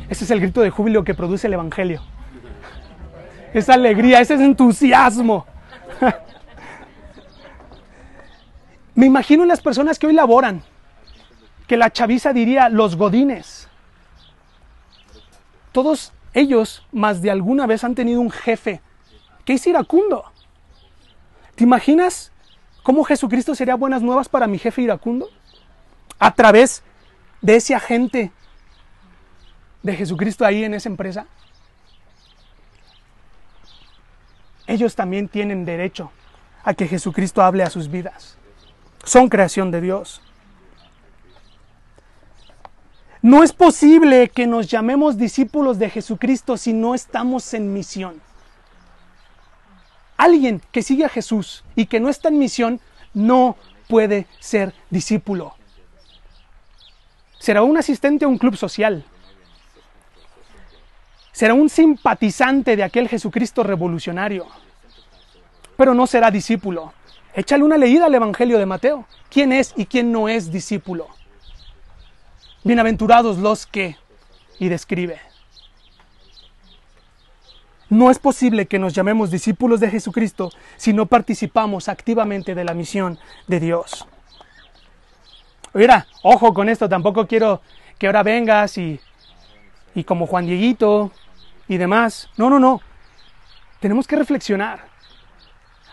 Ese 0.10 0.26
es 0.26 0.32
el 0.32 0.42
grito 0.42 0.60
de 0.60 0.72
júbilo 0.72 1.06
que 1.06 1.14
produce 1.14 1.48
el 1.48 1.54
Evangelio. 1.54 2.02
Esa 3.54 3.74
alegría, 3.74 4.22
ese 4.22 4.36
entusiasmo. 4.36 5.46
Me 8.96 9.06
imagino 9.06 9.44
en 9.44 9.50
las 9.50 9.62
personas 9.62 10.00
que 10.00 10.08
hoy 10.08 10.14
laboran, 10.14 10.64
que 11.68 11.78
la 11.78 11.92
chaviza 11.92 12.34
diría 12.34 12.70
los 12.70 12.96
godines. 12.96 13.68
Todos 15.72 16.14
ellos, 16.34 16.86
más 16.92 17.22
de 17.22 17.32
alguna 17.32 17.66
vez, 17.66 17.84
han 17.84 17.96
tenido 17.96 18.22
un 18.22 18.32
jefe 18.32 18.82
que 19.46 19.54
es 19.54 19.68
iracundo. 19.68 20.26
¿Te 21.56 21.64
imaginas 21.64 22.32
cómo 22.84 23.04
Jesucristo 23.04 23.56
sería 23.56 23.76
buenas 23.76 24.02
nuevas 24.02 24.30
para 24.30 24.48
mi 24.48 24.58
jefe 24.60 24.82
iracundo? 24.82 25.30
A 26.20 26.34
través 26.34 26.84
de 27.42 27.56
ese 27.56 27.74
agente 27.74 28.32
de 29.84 29.96
Jesucristo 29.96 30.46
ahí 30.46 30.64
en 30.64 30.74
esa 30.74 30.90
empresa. 30.90 31.26
Ellos 34.72 34.96
también 34.96 35.28
tienen 35.28 35.66
derecho 35.66 36.14
a 36.64 36.74
que 36.74 36.88
Jesucristo 36.88 37.42
hable 37.42 37.62
a 37.62 37.70
sus 37.70 37.92
vidas. 37.92 38.38
Son 39.04 39.28
creación 39.28 39.70
de 39.70 39.82
Dios. 39.82 40.22
No 43.22 43.44
es 43.44 43.52
posible 43.52 44.30
que 44.30 44.48
nos 44.48 44.70
llamemos 44.70 45.18
discípulos 45.18 45.78
de 45.78 45.90
Jesucristo 45.90 46.56
si 46.56 46.72
no 46.72 46.96
estamos 46.96 47.54
en 47.54 47.74
misión. 47.74 48.22
Alguien 50.16 50.62
que 50.72 50.84
sigue 50.84 51.04
a 51.04 51.10
Jesús 51.10 51.66
y 51.76 51.88
que 51.88 52.00
no 52.00 52.08
está 52.08 52.30
en 52.30 52.40
misión 52.40 52.80
no 53.14 53.58
puede 53.90 54.26
ser 54.40 54.74
discípulo. 54.90 55.54
Será 57.40 57.62
un 57.62 57.76
asistente 57.76 58.24
a 58.24 58.30
un 58.30 58.38
club 58.38 58.56
social. 58.56 59.04
Será 61.32 61.54
un 61.54 61.70
simpatizante 61.70 62.76
de 62.76 62.84
aquel 62.84 63.08
Jesucristo 63.08 63.64
revolucionario. 63.64 64.48
Pero 65.78 65.94
no 65.94 66.06
será 66.08 66.30
discípulo. 66.30 66.94
Échale 67.34 67.64
una 67.64 67.78
leída 67.78 68.06
al 68.06 68.16
Evangelio 68.16 68.60
de 68.60 68.66
Mateo. 68.66 69.06
¿Quién 69.30 69.54
es 69.54 69.74
y 69.78 69.86
quién 69.86 70.12
no 70.12 70.28
es 70.28 70.52
discípulo? 70.52 71.08
Bienaventurados 72.64 73.38
los 73.38 73.66
que, 73.66 73.96
y 74.60 74.70
describe. 74.70 75.20
No 77.90 78.12
es 78.12 78.20
posible 78.20 78.68
que 78.68 78.80
nos 78.80 78.94
llamemos 78.94 79.32
discípulos 79.32 79.80
de 79.80 79.90
Jesucristo 79.90 80.52
si 80.78 80.94
no 80.94 81.08
participamos 81.08 81.90
activamente 81.90 82.56
de 82.56 82.64
la 82.64 82.74
misión 82.74 83.18
de 83.48 83.60
Dios. 83.60 84.08
Mira, 85.74 86.08
ojo 86.22 86.54
con 86.54 86.70
esto, 86.70 86.88
tampoco 86.88 87.28
quiero 87.28 87.62
que 87.98 88.08
ahora 88.08 88.24
vengas 88.24 88.78
y, 88.78 89.00
y 89.96 90.04
como 90.04 90.28
Juan 90.28 90.46
Dieguito 90.46 91.12
y 91.68 91.78
demás. 91.78 92.30
No, 92.38 92.50
no, 92.50 92.60
no. 92.60 92.82
Tenemos 93.80 94.08
que 94.08 94.16
reflexionar. 94.16 94.86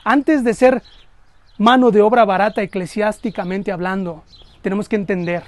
Antes 0.05 0.45
de 0.45 0.55
ser 0.55 0.83
mano 1.59 1.91
de 1.91 2.03
obra 2.03 2.25
barata 2.25 2.63
eclesiásticamente 2.63 3.73
hablando, 3.73 4.25
tenemos 4.63 4.89
que 4.89 4.97
entender 4.97 5.43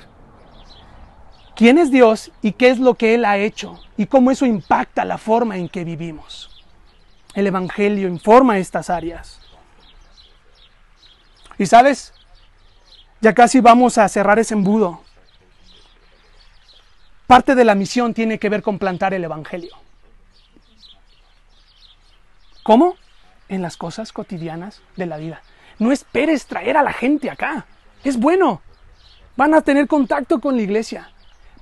quién 1.54 1.78
es 1.78 1.90
Dios 1.90 2.32
y 2.42 2.52
qué 2.52 2.70
es 2.70 2.78
lo 2.78 2.94
que 2.94 3.14
Él 3.14 3.24
ha 3.24 3.38
hecho 3.38 3.78
y 3.96 4.06
cómo 4.06 4.30
eso 4.30 4.46
impacta 4.46 5.04
la 5.04 5.18
forma 5.18 5.56
en 5.56 5.68
que 5.68 5.84
vivimos. 5.84 6.64
El 7.34 7.46
Evangelio 7.46 8.08
informa 8.08 8.58
estas 8.58 8.90
áreas. 8.90 9.40
Y 11.58 11.66
sabes, 11.66 12.14
ya 13.20 13.34
casi 13.34 13.60
vamos 13.60 13.98
a 13.98 14.08
cerrar 14.08 14.38
ese 14.38 14.54
embudo. 14.54 15.02
Parte 17.30 17.54
de 17.54 17.64
la 17.64 17.76
misión 17.76 18.12
tiene 18.12 18.40
que 18.40 18.48
ver 18.48 18.60
con 18.60 18.80
plantar 18.80 19.14
el 19.14 19.22
Evangelio. 19.22 19.76
¿Cómo? 22.64 22.96
En 23.48 23.62
las 23.62 23.76
cosas 23.76 24.12
cotidianas 24.12 24.82
de 24.96 25.06
la 25.06 25.16
vida. 25.16 25.40
No 25.78 25.92
esperes 25.92 26.46
traer 26.46 26.76
a 26.76 26.82
la 26.82 26.92
gente 26.92 27.30
acá. 27.30 27.66
Es 28.02 28.18
bueno. 28.18 28.62
Van 29.36 29.54
a 29.54 29.60
tener 29.60 29.86
contacto 29.86 30.40
con 30.40 30.56
la 30.56 30.62
iglesia 30.62 31.12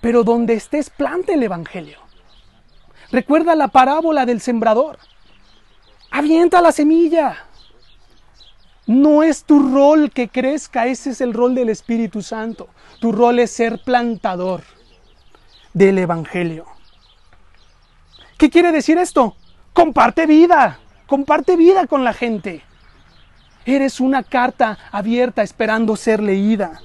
pero 0.01 0.25
donde 0.25 0.55
estés 0.55 0.89
plante 0.89 1.35
el 1.35 1.43
Evangelio. 1.43 1.99
Recuerda 3.13 3.55
la 3.55 3.69
parábola 3.69 4.25
del 4.25 4.41
sembrador. 4.41 4.99
Avienta 6.11 6.63
la 6.63 6.73
semilla. 6.73 7.45
No 8.87 9.23
es 9.23 9.45
tu 9.45 9.71
rol 9.71 10.13
que 10.13 10.31
crezca, 10.31 10.87
ese 10.87 11.11
es 11.11 11.21
el 11.21 11.35
rol 11.35 11.55
del 11.55 11.69
Espíritu 11.69 12.23
Santo. 12.23 12.71
Tu 13.01 13.13
rol 13.13 13.39
es 13.39 13.51
ser 13.51 13.83
plantador 13.85 14.78
del 15.79 15.99
Evangelio. 15.99 16.67
¿Qué 18.37 18.51
quiere 18.51 18.73
decir 18.73 18.99
esto? 18.99 19.37
Comparte 19.73 20.27
vida, 20.27 20.81
comparte 21.07 21.57
vida 21.57 21.87
con 21.87 22.03
la 22.03 22.13
gente. 22.13 22.63
Eres 23.65 24.01
una 24.01 24.25
carta 24.25 24.77
abierta 24.91 25.43
esperando 25.43 25.95
ser 25.95 26.21
leída. 26.21 26.81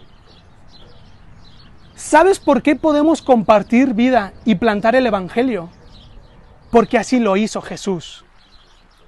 ¿Sabes 1.95 2.39
por 2.39 2.61
qué 2.61 2.75
podemos 2.75 3.23
compartir 3.23 3.95
vida 3.95 4.31
y 4.45 4.55
plantar 4.55 4.95
el 4.95 5.07
Evangelio? 5.07 5.69
Porque 6.69 6.99
así 6.99 7.19
lo 7.19 7.35
hizo 7.35 7.61
Jesús. 7.61 8.23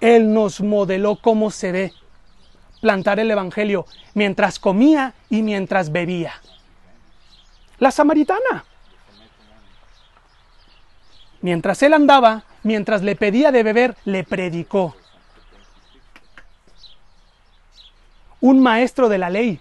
Él 0.01 0.33
nos 0.33 0.61
modeló 0.61 1.17
cómo 1.21 1.51
se 1.51 1.71
ve 1.71 1.93
plantar 2.81 3.19
el 3.19 3.29
Evangelio 3.29 3.85
mientras 4.15 4.57
comía 4.57 5.13
y 5.29 5.43
mientras 5.43 5.91
bebía. 5.91 6.33
La 7.77 7.91
samaritana. 7.91 8.65
Mientras 11.45 11.83
él 11.83 11.93
andaba, 11.93 12.43
mientras 12.63 13.03
le 13.03 13.15
pedía 13.15 13.51
de 13.51 13.61
beber, 13.61 13.95
le 14.03 14.23
predicó. 14.23 14.95
Un 18.41 18.63
maestro 18.63 19.09
de 19.09 19.19
la 19.19 19.29
ley, 19.29 19.59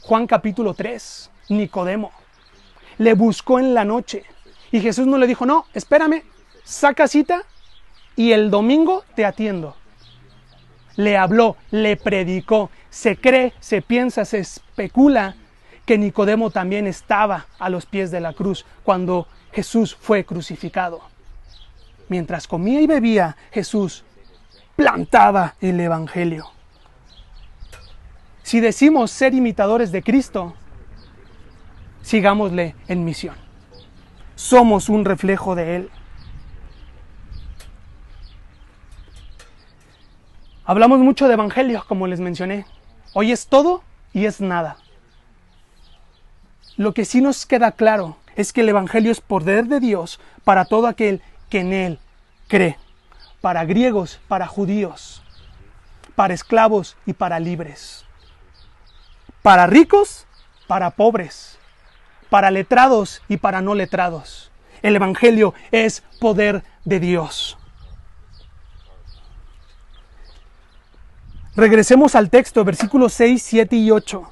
Juan 0.00 0.26
capítulo 0.26 0.72
3, 0.72 1.30
Nicodemo 1.50 2.12
le 2.96 3.12
buscó 3.12 3.58
en 3.58 3.74
la 3.74 3.84
noche. 3.84 4.24
Y 4.72 4.80
Jesús 4.80 5.06
no 5.06 5.18
le 5.18 5.26
dijo, 5.26 5.44
no, 5.44 5.66
espérame, 5.74 6.22
saca 6.64 7.06
cita 7.06 7.42
y 8.16 8.32
el 8.32 8.50
domingo 8.50 9.04
te 9.14 9.26
atiendo. 9.26 9.76
Le 10.96 11.18
habló, 11.18 11.58
le 11.70 11.98
predicó, 11.98 12.70
se 12.88 13.18
cree, 13.18 13.52
se 13.60 13.82
piensa, 13.82 14.24
se 14.24 14.38
especula 14.38 15.36
que 15.84 15.98
Nicodemo 15.98 16.48
también 16.48 16.86
estaba 16.86 17.44
a 17.58 17.68
los 17.68 17.84
pies 17.84 18.10
de 18.10 18.20
la 18.20 18.32
cruz 18.32 18.64
cuando 18.82 19.28
Jesús 19.52 19.94
fue 19.94 20.24
crucificado. 20.24 21.02
Mientras 22.08 22.48
comía 22.48 22.80
y 22.80 22.86
bebía, 22.86 23.36
Jesús 23.50 24.04
plantaba 24.76 25.54
el 25.60 25.78
Evangelio. 25.80 26.46
Si 28.42 28.60
decimos 28.60 29.10
ser 29.10 29.34
imitadores 29.34 29.92
de 29.92 30.02
Cristo, 30.02 30.54
sigámosle 32.02 32.74
en 32.86 33.04
misión. 33.04 33.34
Somos 34.36 34.88
un 34.88 35.04
reflejo 35.04 35.54
de 35.54 35.76
Él. 35.76 35.90
Hablamos 40.64 41.00
mucho 41.00 41.28
de 41.28 41.34
evangelios, 41.34 41.84
como 41.84 42.06
les 42.06 42.20
mencioné. 42.20 42.66
Hoy 43.14 43.32
es 43.32 43.48
todo 43.48 43.82
y 44.12 44.26
es 44.26 44.40
nada. 44.40 44.76
Lo 46.76 46.94
que 46.94 47.04
sí 47.04 47.20
nos 47.20 47.46
queda 47.46 47.72
claro 47.72 48.16
es 48.36 48.52
que 48.52 48.60
el 48.60 48.68
Evangelio 48.68 49.10
es 49.10 49.20
poder 49.20 49.66
de 49.66 49.80
Dios 49.80 50.20
para 50.44 50.64
todo 50.64 50.86
aquel 50.86 51.22
que 51.48 51.60
en 51.60 51.72
Él 51.72 51.98
cree. 52.46 52.78
Para 53.40 53.64
griegos, 53.64 54.20
para 54.28 54.46
judíos, 54.46 55.22
para 56.14 56.34
esclavos 56.34 56.96
y 57.06 57.12
para 57.12 57.38
libres. 57.38 58.04
Para 59.42 59.66
ricos, 59.66 60.26
para 60.66 60.90
pobres 60.90 61.58
para 62.30 62.50
letrados 62.50 63.22
y 63.28 63.38
para 63.38 63.60
no 63.60 63.74
letrados. 63.74 64.50
El 64.82 64.96
Evangelio 64.96 65.54
es 65.70 66.02
poder 66.20 66.62
de 66.84 67.00
Dios. 67.00 67.58
Regresemos 71.56 72.14
al 72.14 72.30
texto, 72.30 72.64
versículos 72.64 73.12
6, 73.14 73.42
7 73.42 73.76
y 73.76 73.90
8. 73.90 74.30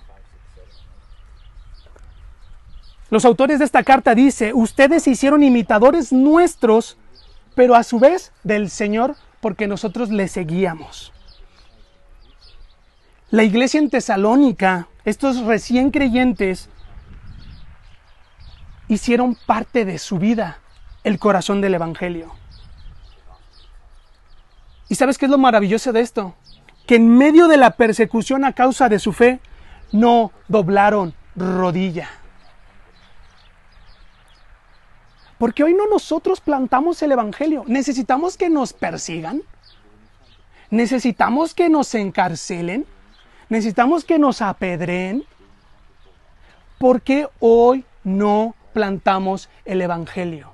Los 3.10 3.24
autores 3.24 3.58
de 3.58 3.64
esta 3.64 3.82
carta 3.82 4.14
dice, 4.14 4.52
ustedes 4.52 5.04
se 5.04 5.10
hicieron 5.10 5.42
imitadores 5.42 6.12
nuestros, 6.12 6.96
pero 7.56 7.74
a 7.74 7.82
su 7.82 7.98
vez 7.98 8.32
del 8.44 8.70
Señor, 8.70 9.16
porque 9.40 9.66
nosotros 9.66 10.10
le 10.10 10.28
seguíamos. 10.28 11.12
La 13.30 13.42
iglesia 13.42 13.80
en 13.80 13.90
Tesalónica, 13.90 14.88
estos 15.04 15.40
recién 15.40 15.90
creyentes, 15.90 16.68
hicieron 18.88 19.36
parte 19.46 19.84
de 19.84 19.98
su 19.98 20.18
vida 20.18 20.58
el 21.02 21.18
corazón 21.18 21.60
del 21.60 21.74
Evangelio. 21.74 22.32
¿Y 24.88 24.94
sabes 24.94 25.16
qué 25.16 25.24
es 25.24 25.30
lo 25.30 25.38
maravilloso 25.38 25.92
de 25.92 26.00
esto? 26.00 26.34
Que 26.86 26.96
en 26.96 27.16
medio 27.16 27.48
de 27.48 27.56
la 27.56 27.70
persecución 27.70 28.44
a 28.44 28.52
causa 28.52 28.88
de 28.90 28.98
su 28.98 29.12
fe, 29.12 29.40
no 29.92 30.30
doblaron 30.46 31.14
rodilla. 31.34 32.10
Porque 35.38 35.64
hoy 35.64 35.74
no 35.74 35.86
nosotros 35.86 36.40
plantamos 36.40 37.02
el 37.02 37.12
Evangelio. 37.12 37.64
Necesitamos 37.66 38.36
que 38.36 38.48
nos 38.48 38.72
persigan. 38.72 39.42
Necesitamos 40.70 41.54
que 41.54 41.68
nos 41.68 41.94
encarcelen. 41.94 42.86
Necesitamos 43.48 44.04
que 44.04 44.18
nos 44.18 44.40
apedreen. 44.42 45.24
Porque 46.78 47.28
hoy 47.40 47.84
no 48.04 48.54
plantamos 48.72 49.48
el 49.64 49.82
Evangelio. 49.82 50.52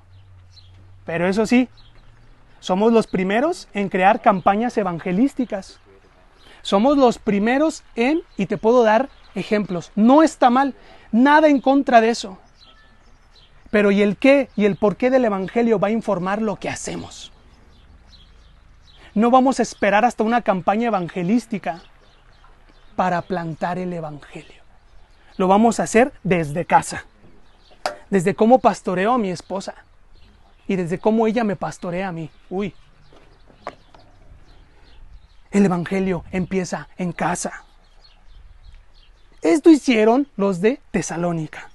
Pero 1.05 1.27
eso 1.27 1.47
sí, 1.47 1.69
somos 2.61 2.93
los 2.93 3.09
primeros 3.09 3.69
en 3.75 3.89
crear 3.89 4.21
campañas 4.21 4.79
evangelísticas. 4.79 5.81
Somos 6.63 6.97
los 6.97 7.19
primeros 7.19 7.83
en, 7.97 8.23
y 8.37 8.47
te 8.47 8.57
puedo 8.57 8.85
dar 8.85 9.09
ejemplos, 9.35 9.91
no 9.97 10.23
está 10.23 10.49
mal, 10.49 10.75
nada 11.11 11.49
en 11.49 11.61
contra 11.61 12.01
de 12.01 12.11
eso. 12.11 12.39
Pero 13.73 13.91
¿y 13.91 14.03
el 14.03 14.19
qué 14.19 14.51
y 14.55 14.67
el 14.67 14.77
por 14.77 14.97
qué 14.97 15.09
del 15.09 15.25
Evangelio 15.25 15.79
va 15.79 15.89
a 15.89 15.93
informar 15.93 16.43
lo 16.43 16.57
que 16.57 16.69
hacemos? 16.69 17.33
No 19.15 19.31
vamos 19.31 19.59
a 19.59 19.63
esperar 19.63 20.05
hasta 20.05 20.23
una 20.23 20.43
campaña 20.43 20.89
evangelística 20.89 21.81
para 22.97 23.23
plantar 23.23 23.79
el 23.79 23.95
Evangelio. 23.95 24.63
Lo 25.39 25.49
vamos 25.49 25.81
a 25.81 25.85
hacer 25.85 26.13
desde 26.23 26.67
casa, 26.67 27.07
desde 28.11 28.35
cómo 28.35 28.59
pastoreo 28.59 29.15
a 29.15 29.19
mi 29.19 29.31
esposa 29.31 29.75
y 30.69 30.77
desde 30.77 30.99
cómo 30.99 31.27
ella 31.27 31.43
me 31.43 31.57
pastorea 31.57 32.09
a 32.09 32.13
mí. 32.13 32.29
Uy. 32.51 32.75
El 35.51 35.65
Evangelio 35.65 36.25
empieza 36.31 36.89
en 36.99 37.13
casa. 37.13 37.65
Esto 39.41 39.71
hicieron 39.71 40.29
los 40.37 40.61
de 40.61 40.79
Tesalónica. 40.91 41.72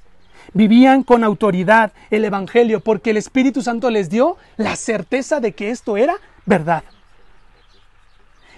Vivían 0.53 1.03
con 1.03 1.23
autoridad 1.23 1.91
el 2.09 2.25
Evangelio 2.25 2.79
porque 2.79 3.11
el 3.11 3.17
Espíritu 3.17 3.61
Santo 3.61 3.89
les 3.89 4.09
dio 4.09 4.37
la 4.55 4.75
certeza 4.75 5.39
de 5.39 5.53
que 5.53 5.71
esto 5.71 5.97
era 5.97 6.15
verdad. 6.45 6.83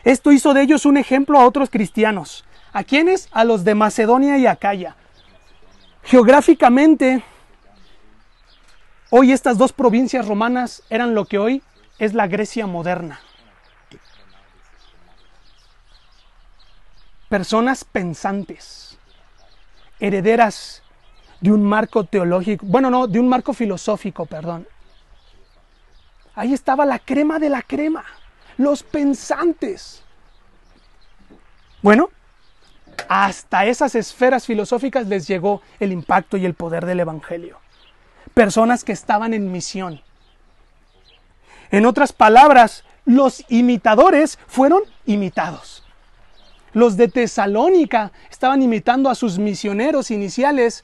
Esto 0.03 0.31
hizo 0.31 0.53
de 0.53 0.61
ellos 0.61 0.85
un 0.85 0.97
ejemplo 0.97 1.39
a 1.39 1.45
otros 1.45 1.69
cristianos. 1.69 2.45
¿A 2.71 2.83
quiénes? 2.83 3.27
A 3.31 3.43
los 3.43 3.63
de 3.63 3.75
Macedonia 3.75 4.37
y 4.37 4.45
Acaya. 4.45 4.95
Geográficamente, 6.03 7.23
hoy 9.09 9.31
estas 9.31 9.57
dos 9.57 9.73
provincias 9.73 10.27
romanas 10.27 10.83
eran 10.89 11.15
lo 11.15 11.25
que 11.25 11.37
hoy 11.37 11.63
es 11.97 12.13
la 12.13 12.27
Grecia 12.27 12.65
moderna. 12.65 13.19
Personas 17.27 17.83
pensantes, 17.83 18.97
herederas 19.99 20.81
de 21.41 21.51
un 21.51 21.63
marco 21.63 22.03
teológico, 22.03 22.65
bueno, 22.65 22.89
no, 22.89 23.07
de 23.07 23.19
un 23.19 23.29
marco 23.29 23.53
filosófico, 23.53 24.25
perdón. 24.25 24.67
Ahí 26.35 26.53
estaba 26.53 26.85
la 26.85 26.99
crema 26.99 27.39
de 27.39 27.49
la 27.49 27.61
crema, 27.61 28.05
los 28.57 28.83
pensantes. 28.83 30.03
Bueno, 31.81 32.09
hasta 33.07 33.65
esas 33.65 33.95
esferas 33.95 34.45
filosóficas 34.45 35.07
les 35.07 35.27
llegó 35.27 35.61
el 35.79 35.91
impacto 35.91 36.37
y 36.37 36.45
el 36.45 36.53
poder 36.53 36.85
del 36.85 36.99
Evangelio. 36.99 37.57
Personas 38.33 38.83
que 38.83 38.91
estaban 38.91 39.33
en 39.33 39.51
misión. 39.51 40.01
En 41.71 41.85
otras 41.85 42.13
palabras, 42.13 42.83
los 43.05 43.43
imitadores 43.49 44.37
fueron 44.47 44.81
imitados. 45.05 45.83
Los 46.73 46.97
de 46.97 47.07
Tesalónica 47.07 48.11
estaban 48.29 48.61
imitando 48.61 49.09
a 49.09 49.15
sus 49.15 49.39
misioneros 49.39 50.11
iniciales 50.11 50.83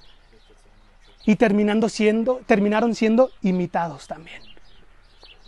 y 1.26 1.36
terminando 1.36 1.90
siendo, 1.90 2.42
terminaron 2.46 2.96
siendo 2.96 3.32
imitados 3.42 4.08
también. 4.08 4.42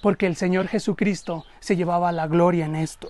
Porque 0.02 0.26
el 0.26 0.36
Señor 0.36 0.68
Jesucristo 0.68 1.46
se 1.60 1.76
llevaba 1.76 2.12
la 2.12 2.28
gloria 2.28 2.66
en 2.66 2.76
esto. 2.76 3.10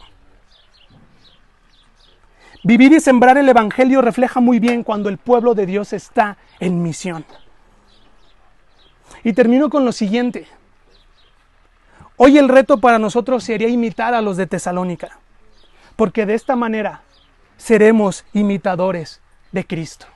Vivir 2.63 2.91
y 2.91 2.99
sembrar 2.99 3.37
el 3.37 3.47
Evangelio 3.47 4.01
refleja 4.01 4.39
muy 4.39 4.59
bien 4.59 4.83
cuando 4.83 5.09
el 5.09 5.17
pueblo 5.17 5.53
de 5.53 5.65
Dios 5.65 5.93
está 5.93 6.37
en 6.59 6.81
misión. 6.81 7.25
Y 9.23 9.33
termino 9.33 9.69
con 9.69 9.85
lo 9.85 9.91
siguiente. 9.91 10.47
Hoy 12.17 12.37
el 12.37 12.49
reto 12.49 12.79
para 12.79 12.99
nosotros 12.99 13.43
sería 13.43 13.69
imitar 13.69 14.13
a 14.13 14.21
los 14.21 14.37
de 14.37 14.47
Tesalónica, 14.47 15.19
porque 15.95 16.25
de 16.25 16.33
esta 16.33 16.55
manera 16.55 17.03
seremos 17.57 18.25
imitadores 18.33 19.21
de 19.51 19.65
Cristo. 19.65 20.07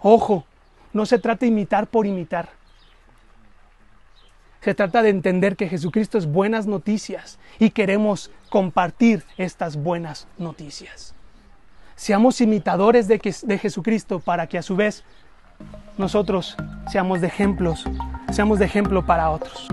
Ojo, 0.00 0.44
no 0.92 1.06
se 1.06 1.18
trata 1.18 1.40
de 1.40 1.48
imitar 1.48 1.86
por 1.86 2.06
imitar. 2.06 2.50
Se 4.60 4.74
trata 4.74 5.02
de 5.02 5.08
entender 5.08 5.56
que 5.56 5.68
Jesucristo 5.68 6.18
es 6.18 6.26
buenas 6.26 6.66
noticias 6.66 7.38
y 7.58 7.70
queremos 7.70 8.30
compartir 8.48 9.24
estas 9.36 9.76
buenas 9.76 10.28
noticias. 10.38 11.14
Seamos 11.96 12.40
imitadores 12.40 13.08
de, 13.08 13.20
de, 13.42 13.58
Jesucristo 13.58 14.20
para 14.20 14.46
que 14.46 14.58
a 14.58 14.62
su 14.62 14.76
vez 14.76 15.04
nosotros 15.98 16.56
seamos 16.90 17.20
de 17.20 17.26
ejemplos, 17.26 17.84
seamos 18.30 18.60
de 18.60 18.66
ejemplo 18.66 19.04
para 19.04 19.30
otros. 19.30 19.68